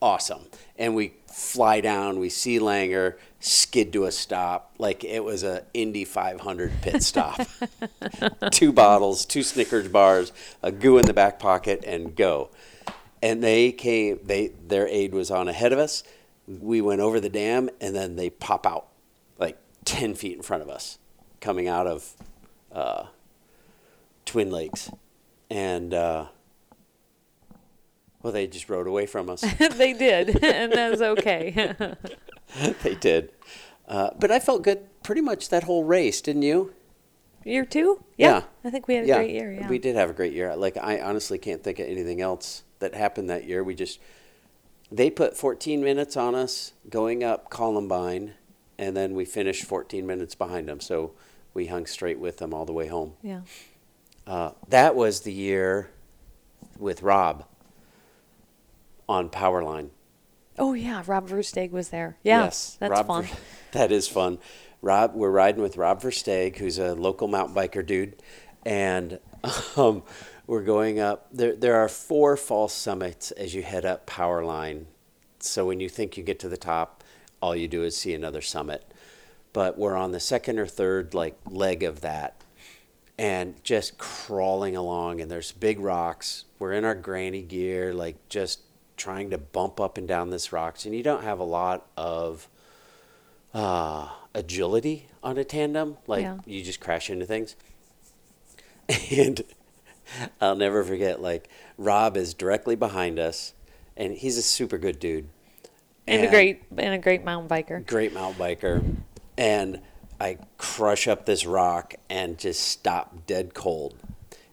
[0.02, 0.48] awesome.
[0.78, 4.74] And we fly down, we see Langer, skid to a stop.
[4.78, 7.40] Like it was a Indy 500 pit stop.
[8.52, 10.32] two bottles, two Snickers bars,
[10.62, 12.50] a goo in the back pocket, and go.
[13.22, 14.20] And they came.
[14.24, 16.04] They their aid was on ahead of us.
[16.48, 18.88] We went over the dam, and then they pop out
[19.38, 20.98] like ten feet in front of us,
[21.42, 22.14] coming out of
[22.72, 23.08] uh,
[24.26, 24.90] Twin Lakes,
[25.50, 26.28] and uh,
[28.22, 29.42] well, they just rode away from us.
[29.76, 31.96] they did, and that's okay.
[32.84, 33.32] they did,
[33.88, 36.74] uh, but I felt good pretty much that whole race, didn't you?
[37.46, 38.04] year two?
[38.18, 38.44] Yeah.
[38.64, 39.52] I think we had a great year.
[39.52, 39.68] Yeah.
[39.68, 40.56] We did have a great year.
[40.56, 43.64] Like I honestly can't think of anything else that happened that year.
[43.64, 44.00] We just
[44.92, 48.34] they put 14 minutes on us going up Columbine,
[48.78, 50.80] and then we finished 14 minutes behind them.
[50.80, 51.14] So
[51.54, 53.14] we hung straight with them all the way home.
[53.22, 53.42] Yeah.
[54.26, 55.92] Uh, that was the year
[56.78, 57.46] with Rob
[59.10, 59.90] on Powerline.
[60.58, 62.18] Oh yeah, Rob Versteeg was there.
[62.24, 63.24] Yeah, yes, that's Rob fun.
[63.24, 63.38] Ver-
[63.72, 64.38] that is fun.
[64.82, 68.22] Rob, we're riding with Rob Versteeg, who's a local mountain biker dude,
[68.66, 69.20] and
[69.76, 70.04] um,
[70.48, 71.28] we're going up.
[71.32, 74.86] There, there are four false summits as you head up Powerline.
[75.40, 77.04] So when you think you get to the top,
[77.42, 78.86] all you do is see another summit.
[79.54, 82.44] But we're on the second or third like leg of that,
[83.18, 85.20] and just crawling along.
[85.20, 86.46] And there's big rocks.
[86.60, 88.60] We're in our granny gear, like just
[89.00, 92.48] trying to bump up and down this rocks, and you don't have a lot of
[93.54, 95.98] uh, agility on a tandem.
[96.06, 96.38] Like Yeah.
[96.46, 97.56] you just crash into things.
[99.12, 99.44] And
[100.42, 103.54] I'll never forget, like Rob is directly behind us,
[103.96, 105.30] and he's a super good dude.
[106.08, 107.86] And, a great and a great mountain biker.
[107.86, 108.96] great mountain biker.
[109.38, 109.82] And
[110.20, 113.96] I crush up this rock and just stop dead cold.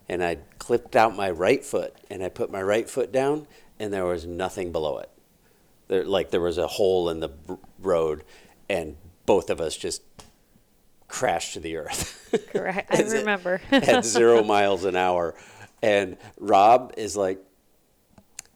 [0.07, 3.47] And I clipped out my right foot and I put my right foot down
[3.79, 5.09] and there was nothing below it.
[5.87, 8.23] There, like there was a hole in the b- road
[8.69, 10.01] and both of us just
[11.07, 12.29] crashed to the earth.
[12.51, 12.93] Correct.
[12.93, 13.61] I remember.
[13.71, 15.35] at zero miles an hour.
[15.81, 17.39] And Rob is like,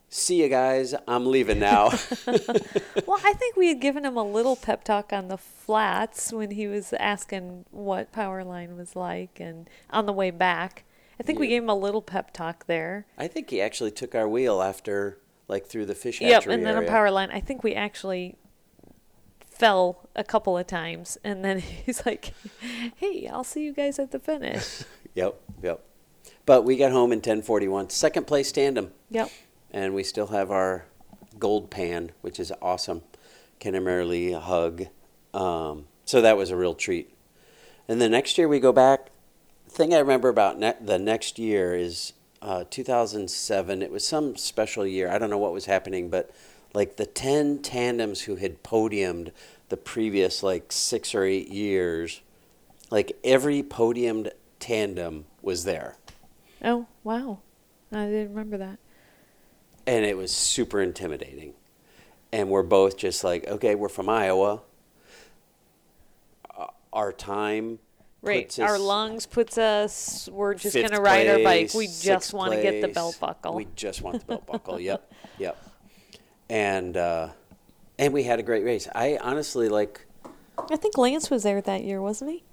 [0.10, 1.90] see you guys, I'm leaving now.
[2.28, 6.52] well, I think we had given him a little pep talk on the flats when
[6.52, 10.84] he was asking what Powerline was like, and on the way back.
[11.22, 13.06] I think we gave him a little pep talk there.
[13.16, 16.66] I think he actually took our wheel after, like, through the fish Yep, hatchery and
[16.66, 16.88] then area.
[16.88, 17.30] a power line.
[17.32, 18.38] I think we actually
[19.48, 22.34] fell a couple of times, and then he's like,
[22.96, 25.84] "Hey, I'll see you guys at the finish." Yep, yep.
[26.46, 29.30] But we got home in 1041, second place tandem, yep.
[29.72, 30.86] and we still have our
[31.38, 33.02] gold pan, which is awesome.
[33.60, 34.86] Kennemerly hug.
[35.34, 37.14] Um, so that was a real treat.
[37.90, 39.11] And the next year we go back.
[39.72, 43.82] Thing I remember about ne- the next year is uh, 2007.
[43.82, 45.10] It was some special year.
[45.10, 46.30] I don't know what was happening, but
[46.74, 49.32] like the 10 tandems who had podiumed
[49.70, 52.22] the previous like six or eight years,
[52.90, 55.96] like every podiumed tandem was there.
[56.64, 57.40] Oh wow,
[57.92, 58.78] I didn't remember that.
[59.88, 61.54] and it was super intimidating.
[62.34, 64.62] And we're both just like, okay, we're from Iowa.
[66.94, 67.80] Our time,
[68.24, 70.30] Right, our lungs puts us.
[70.32, 71.74] We're just gonna ride our bike.
[71.74, 73.56] We just want to get the belt buckle.
[73.56, 74.80] We just want the belt buckle.
[74.80, 75.58] Yep, yep.
[76.50, 77.30] And uh,
[77.98, 78.88] and we had a great race.
[78.94, 80.06] I honestly like.
[80.70, 82.44] I think Lance was there that year, wasn't he?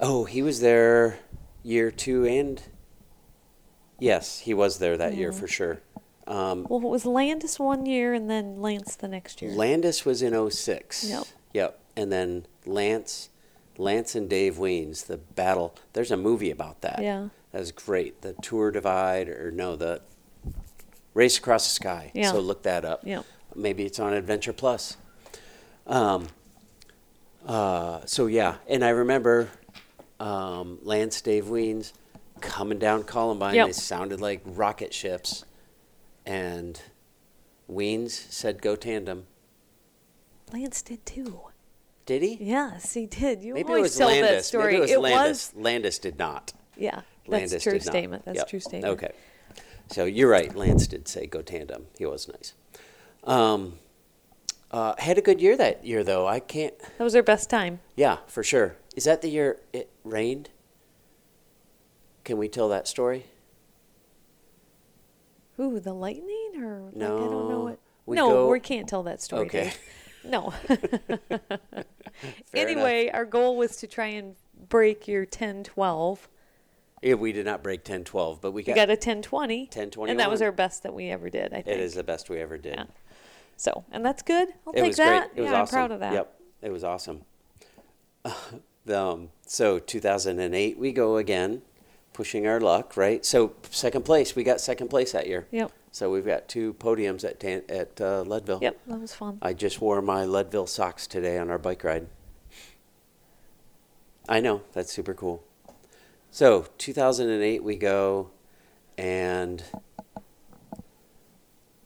[0.00, 1.18] Oh, he was there
[1.62, 2.62] year two and.
[4.00, 5.80] Yes, he was there that year for sure.
[6.26, 9.52] Um, Well, it was Landis one year, and then Lance the next year.
[9.52, 11.04] Landis was in 06.
[11.04, 11.24] Yep.
[11.52, 11.80] Yep.
[11.96, 13.28] And then Lance,
[13.78, 15.74] Lance and Dave Wiens, the battle.
[15.92, 17.00] There's a movie about that.
[17.02, 17.28] Yeah.
[17.52, 18.22] That was great.
[18.22, 20.00] The Tour Divide, or no, the
[21.14, 22.10] Race Across the Sky.
[22.14, 22.32] Yeah.
[22.32, 23.02] So look that up.
[23.04, 23.24] Yep.
[23.54, 24.96] Maybe it's on Adventure Plus.
[25.86, 26.28] Um,
[27.46, 29.50] uh, so yeah, and I remember
[30.18, 31.92] um, Lance, Dave Wiens
[32.40, 33.54] coming down Columbine.
[33.54, 33.66] Yep.
[33.66, 35.44] They sounded like rocket ships.
[36.26, 36.80] And
[37.68, 39.26] Wiens said, go tandem.
[40.52, 41.40] Lance did too.
[42.06, 42.36] Did he?
[42.40, 43.42] Yes, he did.
[43.42, 44.30] You Maybe it always was tell Landis.
[44.30, 44.78] that story.
[44.78, 45.52] Maybe it was Landis.
[45.56, 46.52] Landis did not.
[46.76, 47.92] yeah, that's Landis true did not.
[47.92, 48.24] statement.
[48.26, 48.48] That's Yep.
[48.48, 48.92] true statement.
[48.92, 49.12] Okay.
[49.90, 50.54] So you're right.
[50.54, 51.86] Lance did say go tandem.
[51.98, 52.54] He was nice.
[53.24, 53.78] Um,
[54.70, 56.26] uh, had a good year that year, though.
[56.26, 56.74] I can't.
[56.98, 57.80] That was our best time.
[57.96, 58.76] Yeah, for sure.
[58.96, 60.50] Is that the year it rained?
[62.24, 63.26] Can we tell that story?
[65.60, 67.78] Ooh, the lightning, or like, I don't know what.
[68.06, 69.46] we no, go- we can't tell that story.
[69.46, 69.72] Okay.
[70.24, 70.52] No.
[72.54, 74.36] Anyway, our goal was to try and
[74.68, 76.28] break your 10 12.
[77.02, 79.66] Yeah, we did not break 10 12, but we We got, got a 10 20.
[79.66, 81.68] 10, And that was our best that we ever did, I think.
[81.68, 82.76] It is the best we ever did.
[82.76, 82.84] Yeah.
[83.56, 84.48] So, and that's good.
[84.66, 85.30] I'll It take was that.
[85.32, 85.38] great.
[85.38, 85.76] It was yeah, awesome.
[85.76, 86.12] I'm proud of that.
[86.14, 87.22] Yep, it was awesome.
[88.92, 91.62] um, so 2008, we go again,
[92.14, 93.24] pushing our luck, right?
[93.24, 95.46] So second place, we got second place that year.
[95.50, 95.72] Yep.
[95.94, 98.58] So we've got two podiums at Tan- at uh, Leadville.
[98.60, 99.38] Yep, that was fun.
[99.40, 102.08] I just wore my Leadville socks today on our bike ride.
[104.28, 105.44] I know that's super cool.
[106.32, 108.30] So 2008, we go,
[108.98, 109.62] and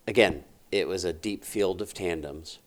[0.06, 2.60] again, it was a deep field of tandems,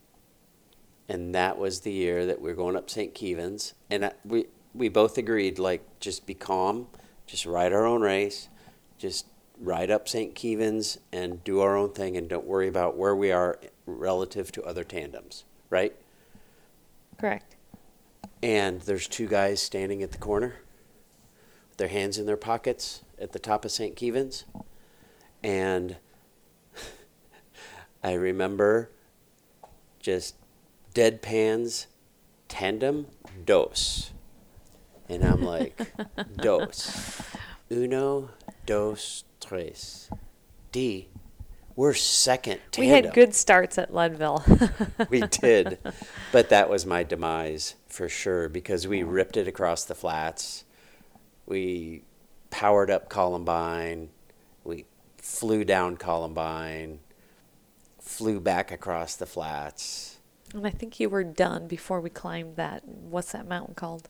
[1.09, 3.15] and that was the year that we are going up St.
[3.15, 6.85] Kevin's, and I, we we both agreed like just be calm,
[7.25, 8.47] just ride our own race,
[8.99, 9.25] just
[9.61, 10.33] ride up St.
[10.33, 14.63] Kevin's and do our own thing, and don't worry about where we are relative to
[14.63, 15.93] other tandems, right?
[17.17, 17.55] Correct.
[18.41, 20.55] And there's two guys standing at the corner,
[21.69, 23.95] with their hands in their pockets at the top of St.
[23.95, 24.45] Kevin's.
[25.43, 25.97] And
[28.03, 28.89] I remember
[29.99, 30.35] just
[30.95, 31.85] deadpans
[32.47, 33.05] tandem
[33.45, 34.11] dos.
[35.07, 35.79] And I'm like,
[36.37, 37.21] dos.
[37.69, 38.29] Uno,
[38.65, 40.09] dos, tres.
[40.71, 41.09] D.
[41.75, 44.43] We're second We had good starts at Leadville.
[45.09, 45.77] we did.
[46.31, 50.63] But that was my demise for sure because we ripped it across the flats.
[51.45, 52.03] We
[52.49, 54.09] powered up Columbine.
[54.63, 54.85] We
[55.17, 56.99] flew down Columbine,
[57.99, 60.19] flew back across the flats.
[60.53, 62.87] and I think you were done before we climbed that.
[62.87, 64.07] What's that mountain called?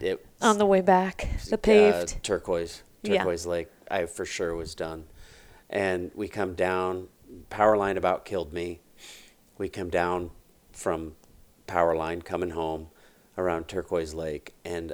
[0.00, 2.22] It On the way back, the uh, paved.
[2.22, 3.18] turquoise, Yeah.
[3.18, 3.68] turquoise lake.
[3.90, 5.04] I for sure was done.
[5.70, 7.08] And we come down.
[7.50, 8.80] Power line about killed me.
[9.58, 10.30] We come down
[10.72, 11.14] from
[11.66, 12.88] power line coming home
[13.36, 14.92] around Turquoise Lake, and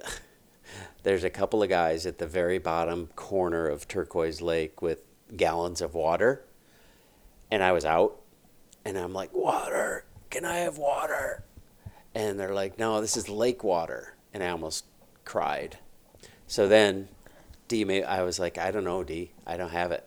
[1.03, 4.99] there's a couple of guys at the very bottom corner of Turquoise Lake with
[5.35, 6.45] gallons of water,
[7.51, 8.21] and I was out,
[8.85, 11.45] and I'm like, water, can I have water?
[12.15, 14.85] And they're like, no, this is lake water, and I almost
[15.25, 15.79] cried.
[16.47, 17.09] So then,
[17.69, 20.07] Dee, may, I was like, I don't know, Dee, I don't have it,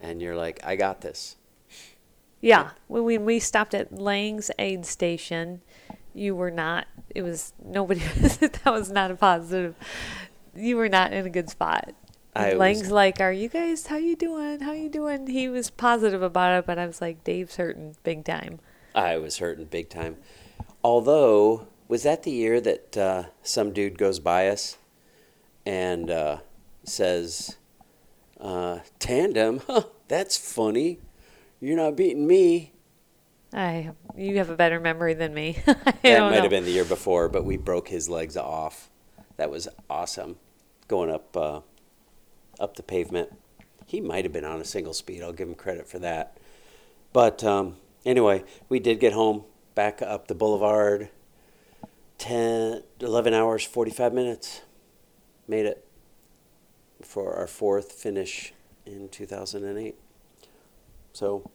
[0.00, 1.36] and you're like, I got this.
[2.42, 5.60] Yeah, when we, we stopped at Lang's aid station,
[6.14, 6.86] you were not.
[7.14, 8.00] It was nobody.
[8.20, 9.74] that was not a positive.
[10.54, 11.92] You were not in a good spot.
[12.34, 13.86] I And was- Lang's like, "Are you guys?
[13.88, 14.60] How you doing?
[14.60, 18.24] How you doing?" He was positive about it, but I was like, "Dave's hurting big
[18.24, 18.60] time."
[18.94, 20.16] I was hurting big time.
[20.82, 24.78] Although, was that the year that uh, some dude goes by us
[25.66, 26.38] and uh,
[26.84, 27.56] says,
[28.40, 30.98] uh, "Tandem, huh, that's funny.
[31.60, 32.72] You're not beating me."
[33.52, 35.58] I you have a better memory than me.
[35.66, 36.42] That might know.
[36.42, 38.88] have been the year before, but we broke his legs off.
[39.36, 40.36] That was awesome.
[40.88, 41.60] Going up uh,
[42.58, 43.30] up the pavement.
[43.86, 45.22] He might have been on a single speed.
[45.22, 46.36] I'll give him credit for that.
[47.12, 51.10] But um, anyway, we did get home back up the boulevard.
[52.18, 54.60] 10, 11 hours, 45 minutes.
[55.48, 55.84] Made it
[57.02, 58.52] for our fourth finish
[58.86, 59.96] in 2008.
[61.12, 61.50] So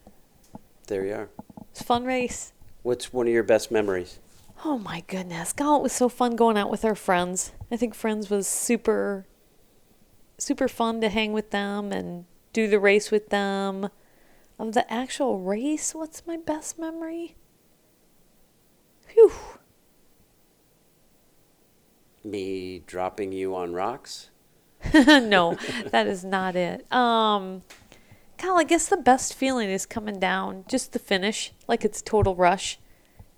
[0.87, 1.29] there you are.
[1.71, 2.53] It's a fun race.
[2.83, 4.19] What's one of your best memories?
[4.63, 5.53] Oh my goodness.
[5.53, 7.51] God, it was so fun going out with our friends.
[7.71, 9.25] I think friends was super
[10.37, 13.89] super fun to hang with them and do the race with them.
[14.57, 17.35] Of the actual race, what's my best memory?
[19.07, 19.31] Phew.
[22.23, 24.29] Me dropping you on rocks?
[24.93, 25.57] no,
[25.91, 26.91] that is not it.
[26.91, 27.63] Um
[28.37, 32.35] God, I guess the best feeling is coming down, just the finish, like it's total
[32.35, 32.79] rush.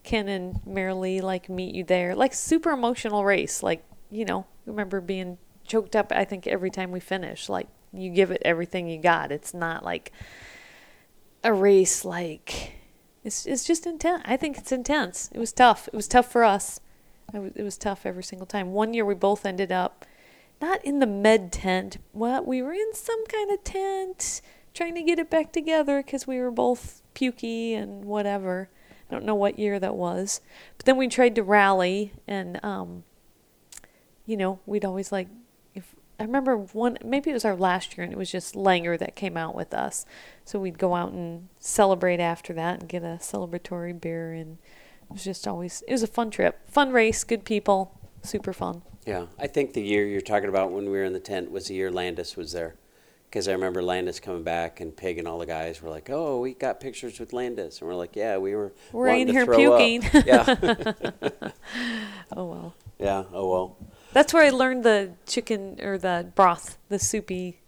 [0.04, 3.62] Ken and Merilee like meet you there, like super emotional race.
[3.62, 6.12] Like you know, remember being choked up.
[6.12, 9.32] I think every time we finish, like you give it everything you got.
[9.32, 10.12] It's not like
[11.43, 12.74] a race like
[13.24, 14.24] it's it's just intense.
[14.26, 15.30] I think it's intense.
[15.34, 15.88] It was tough.
[15.88, 16.80] It was tough for us.
[17.34, 18.72] It was tough every single time.
[18.72, 20.06] One year we both ended up
[20.62, 21.97] not in the med tent.
[22.14, 24.41] Well, we were in some kind of tent
[24.74, 28.70] trying to get it back together because we were both pukey and whatever.
[29.10, 30.41] I don't know what year that was.
[30.78, 33.03] But then we tried to rally and, um,
[34.26, 35.30] you know, we'd always like,
[35.74, 38.99] if I remember one, maybe it was our last year and it was just Langer
[38.99, 40.05] that came out with us.
[40.43, 44.34] So we'd go out and celebrate after that and get a celebratory beer.
[44.34, 44.58] And
[45.10, 46.70] it was just always, it was a fun trip.
[46.70, 48.82] Fun race, good people, super fun.
[49.08, 51.68] Yeah, I think the year you're talking about when we were in the tent was
[51.68, 52.76] the year Landis was there.
[53.30, 56.39] Because I remember Landis coming back and Pig and all the guys were like, "Oh,
[56.39, 59.74] we got pictures with Landis," and we're like, "Yeah, we were We're in here throw
[59.74, 60.24] up." puking.
[60.26, 60.55] yeah,
[62.36, 62.76] Oh, well.
[62.99, 63.24] yeah.
[63.34, 63.78] Oh well.
[64.14, 67.60] That's where I learned the chicken or the broth, the soupy,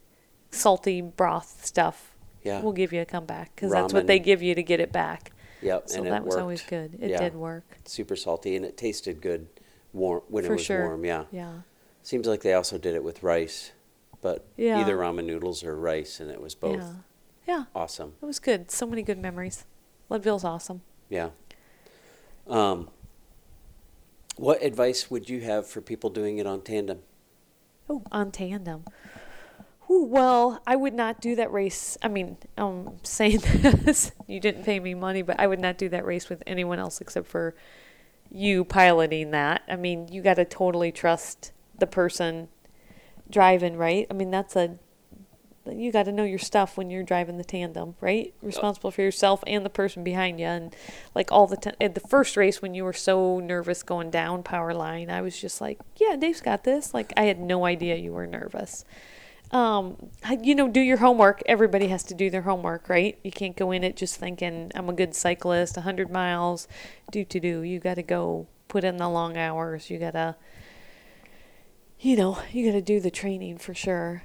[0.52, 2.16] salty broth stuff.
[2.44, 2.62] Yeah.
[2.62, 5.32] We'll give you a comeback because that's what they give you to get it back.
[5.62, 5.90] Yep.
[5.90, 6.42] So and that was worked.
[6.42, 6.98] always good.
[7.02, 7.20] It Yeah.
[7.20, 7.66] did work.
[7.86, 9.48] Super salty, and it tasted good,
[9.94, 10.84] warm when it was sure.
[10.86, 11.06] warm.
[11.06, 11.26] Yeah.
[11.32, 11.54] Yeah.
[12.04, 13.72] Seems like they also did it with rice,
[14.22, 14.80] but Yeah.
[14.80, 16.94] either ramen noodles or rice, and it was both Yeah.
[17.48, 17.64] Yeah.
[17.76, 18.14] awesome.
[18.22, 18.72] It was good.
[18.72, 19.66] So many good memories.
[20.10, 20.82] Leadville's awesome.
[21.10, 21.30] Yeah.
[22.48, 22.90] Um,
[24.38, 27.00] what advice would you have for people doing it on tandem?
[27.90, 28.86] Oh, on tandem.
[29.92, 31.98] Ooh, well, I would not do that race.
[32.04, 34.12] I mean, I'm saying this.
[34.28, 37.02] You didn't pay me money, but I would not do that race with anyone else
[37.02, 37.56] except for
[38.32, 39.64] you piloting that.
[39.68, 42.50] I mean, you got to totally trust the person
[43.30, 44.08] driving, right?
[44.10, 44.78] I mean, that's a
[45.72, 48.34] you got to know your stuff when you're driving the tandem, right?
[48.42, 50.76] Responsible for yourself and the person behind you, and
[51.14, 51.76] like all the time.
[51.80, 55.40] At the first race, when you were so nervous going down power line, I was
[55.40, 58.86] just like, "Yeah, Dave's got this." Like I had no idea you were nervous.
[59.52, 59.98] Um,
[60.42, 61.42] you know, do your homework.
[61.46, 63.18] Everybody has to do their homework, right?
[63.24, 66.68] You can't go in it just thinking I'm a good cyclist, 100 miles,
[67.12, 67.62] do to do.
[67.62, 69.90] You got to go put in the long hours.
[69.90, 70.36] You got to,
[72.00, 74.24] you know, you got to do the training for sure.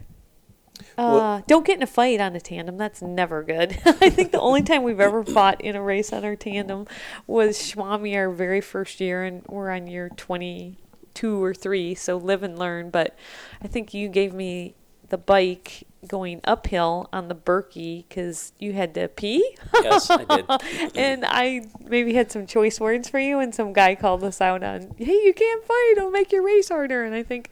[0.98, 2.76] Uh, don't get in a fight on a tandem.
[2.76, 3.78] That's never good.
[3.86, 6.86] I think the only time we've ever fought in a race on our tandem
[7.26, 12.42] was Schwami our very first year, and we're on year 22 or 3, so live
[12.42, 12.90] and learn.
[12.90, 13.16] But
[13.62, 14.74] I think you gave me
[15.09, 19.57] the bike going uphill on the Berkey because you had to pee.
[19.82, 20.92] Yes, I did.
[20.96, 24.62] and I maybe had some choice words for you, and some guy called us out
[24.62, 27.05] on, hey, you can't fight, it'll make your race harder.
[27.05, 27.50] And I think,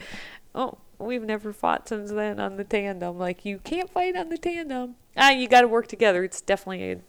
[0.55, 3.19] oh, we've never fought since then on the tandem.
[3.19, 4.97] Like, you can't fight on the tandem.
[5.17, 6.25] Ah, you got to work together.
[6.25, 7.01] It's definitely a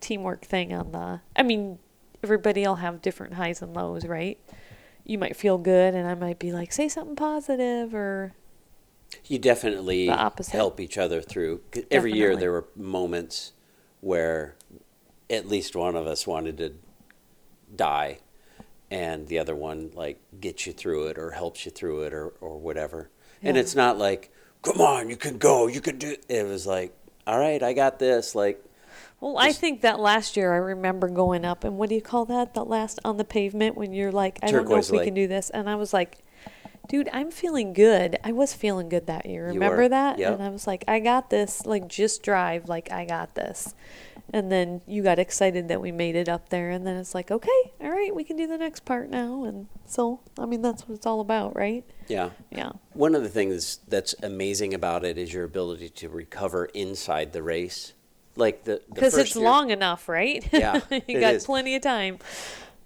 [0.00, 1.78] teamwork thing on the, I mean,
[2.22, 4.38] everybody will have different highs and lows, right?
[5.04, 8.34] You might feel good, and I might be like, say something positive, or
[9.26, 10.52] You definitely The opposite.
[10.52, 11.60] help each other through.
[11.90, 13.52] Every year there were moments
[14.00, 14.56] where
[15.28, 16.74] at least one of us wanted to
[17.74, 18.18] die
[18.90, 22.28] and the other one like gets you through it or helps you through it or,
[22.40, 23.10] or whatever.
[23.42, 24.32] And it's not like,
[24.62, 26.46] come on, you can go, you can do it.
[26.46, 26.94] was like,
[27.26, 28.34] all right, I got this.
[28.34, 28.62] Like,
[29.20, 32.24] Well, I think that last year I remember going up and what do you call
[32.26, 32.54] that?
[32.54, 35.06] The last on the pavement when you're like, I don't know if we Lake.
[35.06, 35.50] can do this.
[35.50, 36.18] And I was like,
[36.90, 38.18] dude, I'm feeling good.
[38.24, 39.46] I was feeling good that year.
[39.46, 40.18] Remember that?
[40.18, 40.34] Yep.
[40.34, 41.64] And I was like, I got this.
[41.64, 42.68] Like, just drive.
[42.68, 43.74] Like, I got this.
[44.32, 46.70] And then you got excited that we made it up there.
[46.70, 49.44] And then it's like, okay, all right, we can do the next part now.
[49.44, 51.84] And so, I mean, that's what it's all about, right?
[52.08, 52.30] yeah.
[52.50, 52.72] Yeah.
[52.92, 57.42] One of the things that's amazing about it is your ability to recover inside the
[57.42, 57.92] race.
[58.36, 60.44] Like the Because it's year- long enough, right?
[60.52, 61.44] Yeah, you got is.
[61.46, 62.18] plenty of time.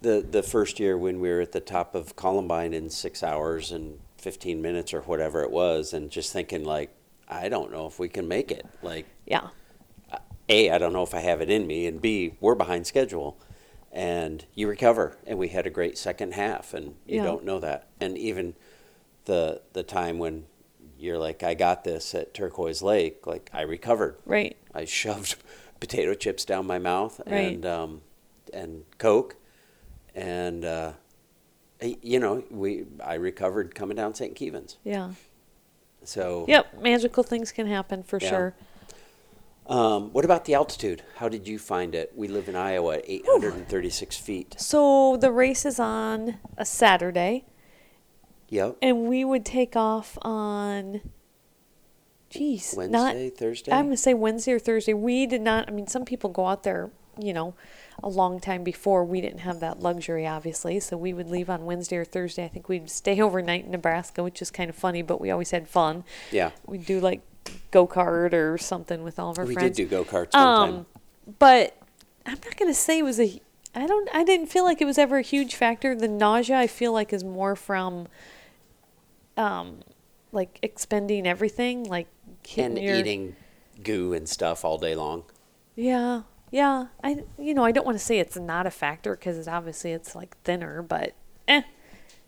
[0.04, 3.72] The the first year when we were at the top of Columbine in six hours
[3.72, 6.90] and fifteen minutes or whatever it was, and just thinking like,
[7.28, 8.66] I don't know if we can make it.
[8.82, 9.48] Like, Yeah.
[10.48, 13.38] a, I don't know if I have it in me, and b, we're behind schedule,
[13.92, 17.24] and you recover, and we had a great second half, and you Yeah.
[17.24, 18.54] don't know that, and even
[19.24, 20.44] the the time when
[20.98, 24.16] you're like, I got this at Turquoise Lake, like I recovered.
[24.26, 24.56] Right.
[24.74, 25.36] I shoved
[25.80, 27.56] potato chips down my mouth Right.
[27.56, 28.02] and um,
[28.52, 29.36] and Coke,
[30.14, 30.92] and uh,
[31.80, 34.34] you know we I recovered coming down St.
[34.34, 34.76] Kevin's.
[34.84, 35.10] Yeah.
[36.04, 36.82] So Yep.
[36.82, 38.28] Magical things can happen for Yeah.
[38.28, 38.54] sure.
[39.66, 41.02] Um, what about the altitude?
[41.16, 42.12] How did you find it?
[42.14, 44.54] We live in Iowa at 836 feet.
[44.58, 47.46] So the race is on a Saturday,
[48.50, 48.76] Yep.
[48.82, 51.00] and we would take off on.
[52.28, 52.90] Geez, not.
[52.90, 53.72] Wednesday, Thursday.
[53.72, 54.92] I'm gonna say Wednesday or Thursday.
[54.92, 55.66] We did not.
[55.68, 57.54] I mean, some people go out there, you know,
[58.02, 59.04] a long time before.
[59.04, 60.80] We didn't have that luxury, obviously.
[60.80, 62.44] So we would leave on Wednesday or Thursday.
[62.44, 65.50] I think we'd stay overnight in Nebraska, which is kind of funny, but we always
[65.50, 66.04] had fun.
[66.30, 66.50] Yeah.
[66.66, 67.22] We'd do like
[67.70, 69.78] go kart or something with all of our we friends.
[69.78, 70.34] We did do go karts.
[70.34, 70.86] Um,
[71.38, 71.76] but
[72.26, 73.40] I'm not gonna say it was a.
[73.74, 74.08] I don't.
[74.14, 75.94] I didn't feel like it was ever a huge factor.
[75.94, 78.06] The nausea I feel like is more from,
[79.36, 79.80] um,
[80.32, 82.06] like expending everything, like
[82.56, 83.36] And your, eating
[83.82, 85.24] goo and stuff all day long.
[85.74, 86.22] Yeah,
[86.54, 86.86] yeah.
[87.02, 89.90] I you know I don't want to say it's not a factor because it's obviously
[89.90, 91.14] it's like thinner, but
[91.48, 91.62] eh,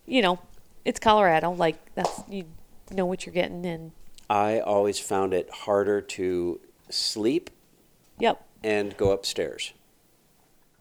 [0.05, 0.41] you know,
[0.85, 1.53] it's Colorado.
[1.53, 2.45] Like that's you
[2.91, 3.93] know what you're getting in.
[4.29, 6.61] I always found it harder to
[6.91, 7.51] sleep
[8.19, 8.45] Yep.
[8.65, 9.73] and go upstairs.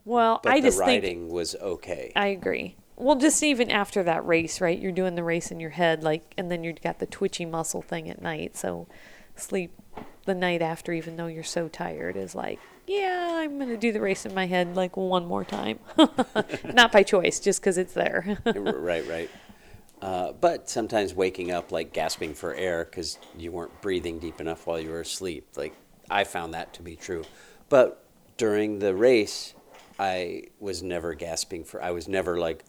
[0.06, 2.12] Well, But I the just think was okay.
[2.16, 2.78] I agree.
[2.96, 4.80] Well, just even after that race, right?
[4.80, 7.82] You're doing the race in your head, like, and then you've got the twitchy muscle
[7.84, 8.56] thing at night.
[8.56, 8.88] So,
[9.36, 9.72] sleep
[10.26, 14.02] the night after, even though you're so tired, is like, yeah, I'm gonna do the
[14.02, 15.80] race in my head like one more time,
[16.74, 18.38] not by choice, just because it's there.
[18.54, 19.32] Right, right.
[20.02, 24.68] Uh, but sometimes waking up like gasping for air because you weren't breathing deep enough
[24.68, 25.48] while you were asleep.
[25.56, 25.76] Like
[26.10, 27.28] I found that to be true.
[27.70, 28.04] But
[28.38, 29.56] during the race,
[30.00, 31.82] I was never gasping for.
[31.82, 32.66] I was never like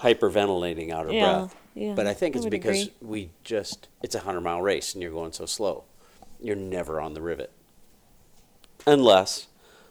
[0.00, 1.54] hyperventilating out of Yeah, breath.
[1.74, 2.92] yeah, But I think I it's because agree.
[3.00, 5.84] we just it's a hundred mile race and you're going so slow.
[6.40, 7.52] You're never on the rivet
[8.86, 9.46] unless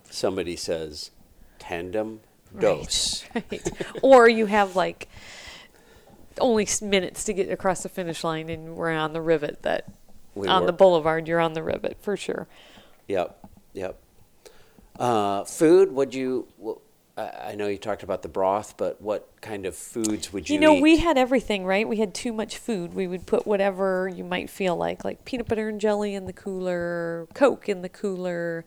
[0.10, 1.12] somebody says
[1.60, 2.20] tandem
[2.60, 3.24] dose.
[3.34, 3.72] right.
[4.02, 5.08] Or you have like
[6.40, 9.62] only s- minutes to get across the finish line, and we're on the rivet.
[9.64, 9.86] That
[10.36, 10.68] We on were.
[10.68, 12.48] the boulevard, you're on the rivet for sure.
[13.08, 13.98] Yep, yep.
[15.00, 15.92] Uh, food?
[15.94, 16.48] Would you?
[16.64, 16.80] wh-
[17.18, 20.56] I I know you talked about the broth, but what kind of foods would you?
[20.56, 20.82] You know, eat?
[20.82, 21.88] we had everything, right?
[21.88, 22.94] We had too much food.
[22.94, 26.34] We would put whatever you might feel like, like peanut butter and jelly in the
[26.34, 28.66] cooler, Coke in the cooler,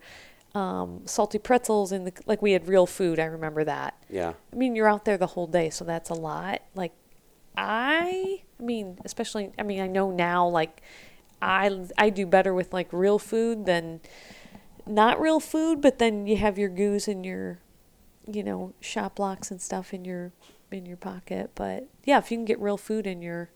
[0.55, 2.41] um, salty pretzels in the like.
[2.41, 3.19] We had real food.
[3.19, 4.01] I remember that.
[4.09, 6.61] Yeah, I mean, you're out there the whole day, so that's a lot.
[6.73, 6.93] Like,
[7.55, 10.81] I, I mean, especially, I mean, I know now, like,
[11.41, 14.01] I I do better with like real food than
[14.87, 17.59] not real food, but then you have your goose and your
[18.33, 20.31] you know, Shot Bloks and stuff in your
[20.71, 21.51] in your pocket.
[21.55, 23.49] But yeah, if you can get real food in your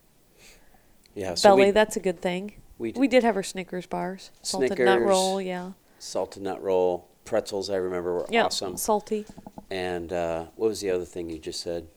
[1.16, 1.36] Yeah.
[1.36, 2.54] So belly, we, that's a good thing.
[2.78, 7.70] we We, did have our Snickers bars, salted nut roll, yeah, salted nut roll, pretzels.
[7.70, 8.78] I remember were yeah, awesome.
[8.78, 9.26] salty
[9.70, 11.88] And uh, what was the other thing you just said?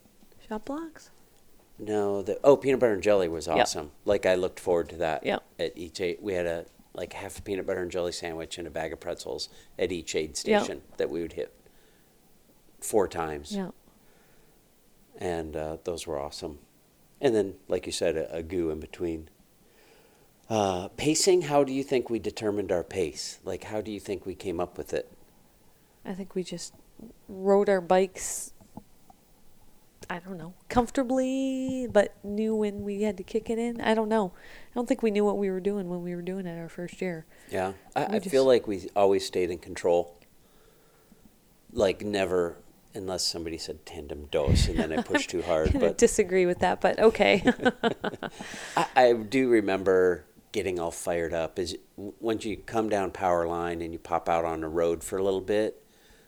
[0.48, 1.10] Shot Bloks.
[1.78, 3.56] No, the oh peanut butter and jelly was Yep.
[3.58, 3.90] awesome.
[4.04, 5.24] Like I looked forward to that.
[5.26, 5.42] Yep.
[5.58, 6.64] At each aid, we had a
[6.94, 10.14] like half a peanut butter and jelly sandwich and a bag of pretzels at each
[10.14, 10.36] aid Yep.
[10.36, 11.52] station that we would hit
[12.86, 13.52] four times.
[13.54, 13.70] Yeah,
[15.18, 16.58] and uh, those were awesome.
[17.20, 19.28] And then, like you said, a, a goo in between.
[20.48, 21.42] Uh, pacing.
[21.42, 23.40] How do you think we determined our pace?
[23.44, 25.10] Like, how do you think we came up with it?
[26.04, 26.72] I think we just
[27.28, 28.52] rode our bikes.
[30.08, 33.80] I don't know, comfortably, but knew when we had to kick it in.
[33.80, 34.32] I don't know.
[34.70, 36.68] I don't think we knew what we were doing when we were doing it our
[36.68, 37.26] first year.
[37.50, 40.16] Yeah, I, I feel like we always stayed in control.
[41.72, 42.56] Like never,
[42.96, 45.72] unless somebody said tandem dose, and then I pushed too hard.
[45.78, 47.42] But disagree with that, but okay.
[48.76, 51.58] I, I do remember getting all fired up.
[51.58, 55.18] Is once you come down power line and you pop out on the road for
[55.18, 55.82] a little bit.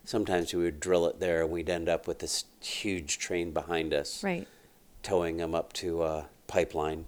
[0.05, 3.93] Sometimes we would drill it there, and we'd end up with this huge train behind
[3.93, 4.25] us.
[4.25, 4.49] right.
[5.03, 7.05] towing them up to a pipeline,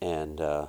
[0.00, 0.66] and uh,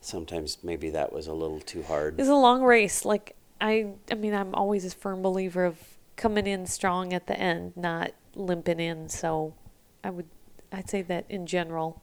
[0.00, 2.18] sometimes maybe that was a little too hard.
[2.18, 3.04] It's a long race.
[3.04, 5.78] Like I, I mean, I'm always a firm believer of
[6.16, 9.08] coming in strong at the end, not limping in.
[9.08, 9.54] So,
[10.02, 10.26] I would,
[10.72, 12.00] I'd say that in general,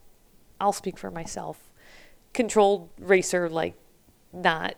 [0.59, 1.70] I'll speak for myself.
[2.34, 3.76] Controlled racer, like,
[4.34, 4.76] not.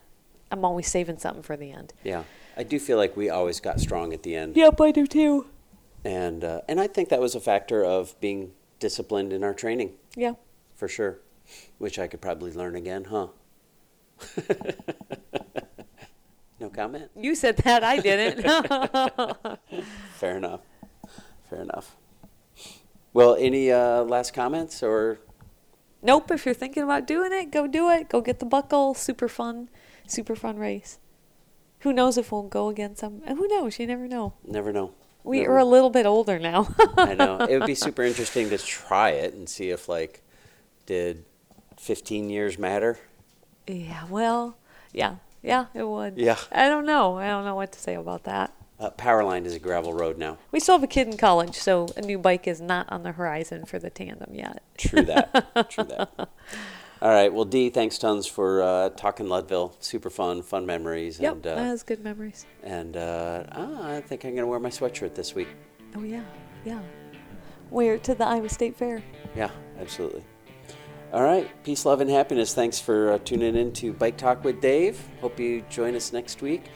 [0.52, 1.94] I'm always saving something for the end.
[2.04, 2.24] Yeah,
[2.58, 5.48] I do feel like we always got strong at the end, Yep, I do too.
[6.06, 9.94] and uh, and I think that was a factor of being disciplined in our training
[10.16, 10.34] Yeah.
[10.76, 11.20] for sure,
[11.80, 13.28] which I could probably learn again, huh?
[16.64, 17.12] no comment.
[17.16, 17.84] You said that.
[17.84, 18.42] I didn't.
[20.16, 20.62] Fair enough.
[21.50, 21.98] Fair enough.
[23.14, 25.20] Well, any uh, last comments or
[26.02, 26.32] nope.
[26.32, 28.10] If you're thinking about doing it, go do it.
[28.10, 28.94] Go get the buckle.
[28.94, 29.70] Super fun.
[30.08, 31.00] Super fun race.
[31.80, 33.22] Who knows if we'll go again some?
[33.28, 33.78] Who knows?
[33.78, 34.34] You never know.
[34.46, 34.94] never know.
[35.26, 36.74] We Never are a little bit older now.
[36.98, 37.38] I know.
[37.40, 40.22] It would be super interesting to try it and see if like
[40.86, 41.26] did
[41.78, 43.00] 15 years matter?
[43.68, 44.58] yeah, well,
[44.92, 46.18] yeah, yeah, it would.
[46.18, 46.38] Yeah.
[46.52, 47.18] I don't know.
[47.18, 48.54] I don't know what to say about that.
[48.80, 50.38] Uh, Powerline is a gravel road now.
[50.52, 53.12] We still have a kid in college, so a new bike is not on the
[53.12, 54.64] horizon for the tandem yet.
[54.78, 55.54] True that.
[55.70, 56.12] True that.
[56.18, 57.32] All right.
[57.32, 59.76] Well, Dee, thanks tons for uh, talking Leadville.
[59.80, 61.20] Super fun, fun memories.
[61.20, 62.46] Yep, and that uh, has good memories.
[62.64, 65.50] and uh, ah, I think I'm going to wear my sweatshirt this week.
[65.96, 66.24] Oh yeah,
[66.66, 66.82] yeah.
[67.70, 69.04] Wear it to the Iowa State Fair.
[69.36, 70.24] Yeah, absolutely.
[71.14, 71.48] All right.
[71.64, 72.56] Peace, love, and happiness.
[72.56, 75.00] Thanks for uh, tuning in to Bike Talk with Dave.
[75.22, 76.72] Hope you join us next week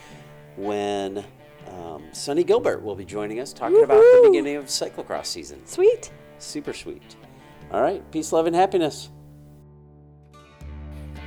[0.58, 1.26] when
[1.68, 5.66] um, Sonny Gilbert will be joining us talking about the beginning of cyclocross season.
[5.66, 6.12] Sweet.
[6.38, 7.16] Super sweet.
[7.72, 8.10] All right.
[8.12, 9.10] Peace, love, and happiness.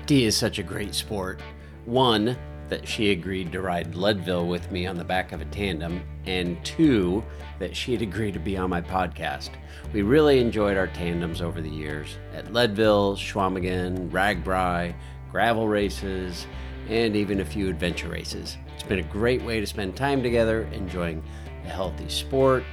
[0.06, 1.40] Dee is such a great sport.
[1.86, 2.36] One,
[2.70, 6.64] that she agreed to ride Leadville with me on the back of a tandem, and
[6.64, 7.22] two,
[7.58, 9.50] that she had agreed to be on my podcast.
[9.92, 14.94] We really enjoyed our tandems over the years at Leadville, Chequamegon, RAGBRAI,
[15.30, 16.46] gravel races,
[16.88, 18.56] and even a few adventure races.
[18.74, 21.22] It's been a great way to spend time together, enjoying
[21.64, 22.64] a healthy sport,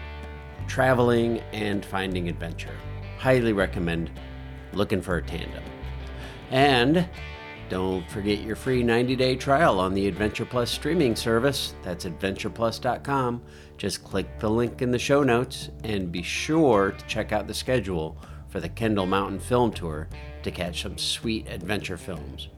[0.68, 2.76] traveling, and finding adventure.
[3.18, 4.12] Highly recommend
[4.74, 5.64] looking for a tandem.
[6.52, 7.10] And
[7.70, 11.74] don't forget your free 90 day trial on the Adventure Plus streaming service.
[11.84, 13.42] That's adventureplus.com.
[13.78, 17.54] Just click the link in the show notes and be sure to check out the
[17.54, 20.08] schedule for the Kendal Mountain Film Tour
[20.44, 22.50] to catch some sweet adventure films.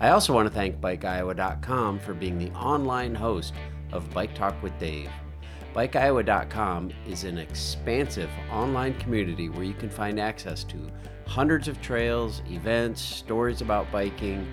[0.00, 3.54] I also want to thank BikeIowa.com for being the online host
[3.92, 5.10] of Bike Talk with Dave.
[5.74, 10.78] BikeIowa.com is an expansive online community where you can find access to
[11.26, 14.46] hundreds of trails, events, stories about biking,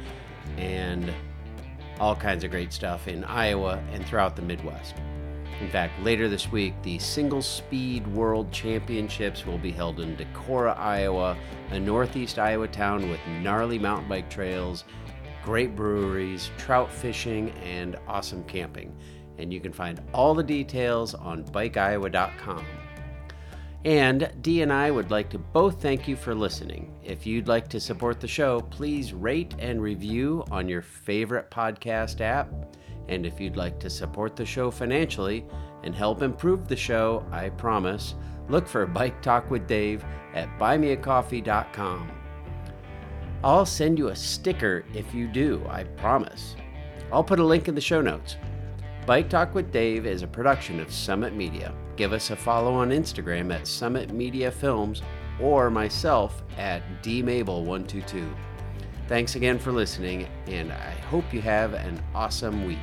[0.57, 1.13] and
[1.99, 4.95] all kinds of great stuff in Iowa and throughout the Midwest.
[5.59, 10.75] In fact, later this week, the Single Speed World Championships will be held in Decorah,
[10.75, 11.37] Iowa,
[11.69, 14.85] a northeast Iowa town with gnarly mountain bike trails,
[15.43, 18.91] great breweries, trout fishing, and awesome camping.
[19.37, 22.65] And you can find all the details on bikeiowa.com.
[23.83, 26.93] And Dee and I would like to both thank you for listening.
[27.03, 32.21] If you'd like to support the show, please rate and review on your favorite podcast
[32.21, 32.51] app.
[33.07, 35.45] And if you'd like to support the show financially
[35.83, 38.13] and help improve the show, I promise,
[38.49, 40.05] look for Bike Talk with Dave
[40.35, 42.11] at buymeacoffee.com.
[43.43, 46.55] I'll send you a sticker if you do, I promise.
[47.11, 48.37] I'll put a link in the show notes.
[49.07, 51.73] Bike Talk with Dave is a production of Summit Media.
[51.95, 55.01] Give us a follow on Instagram at Summit Media Films
[55.39, 58.31] or myself at dmable122.
[59.07, 62.77] Thanks again for listening, and I hope you have an awesome week.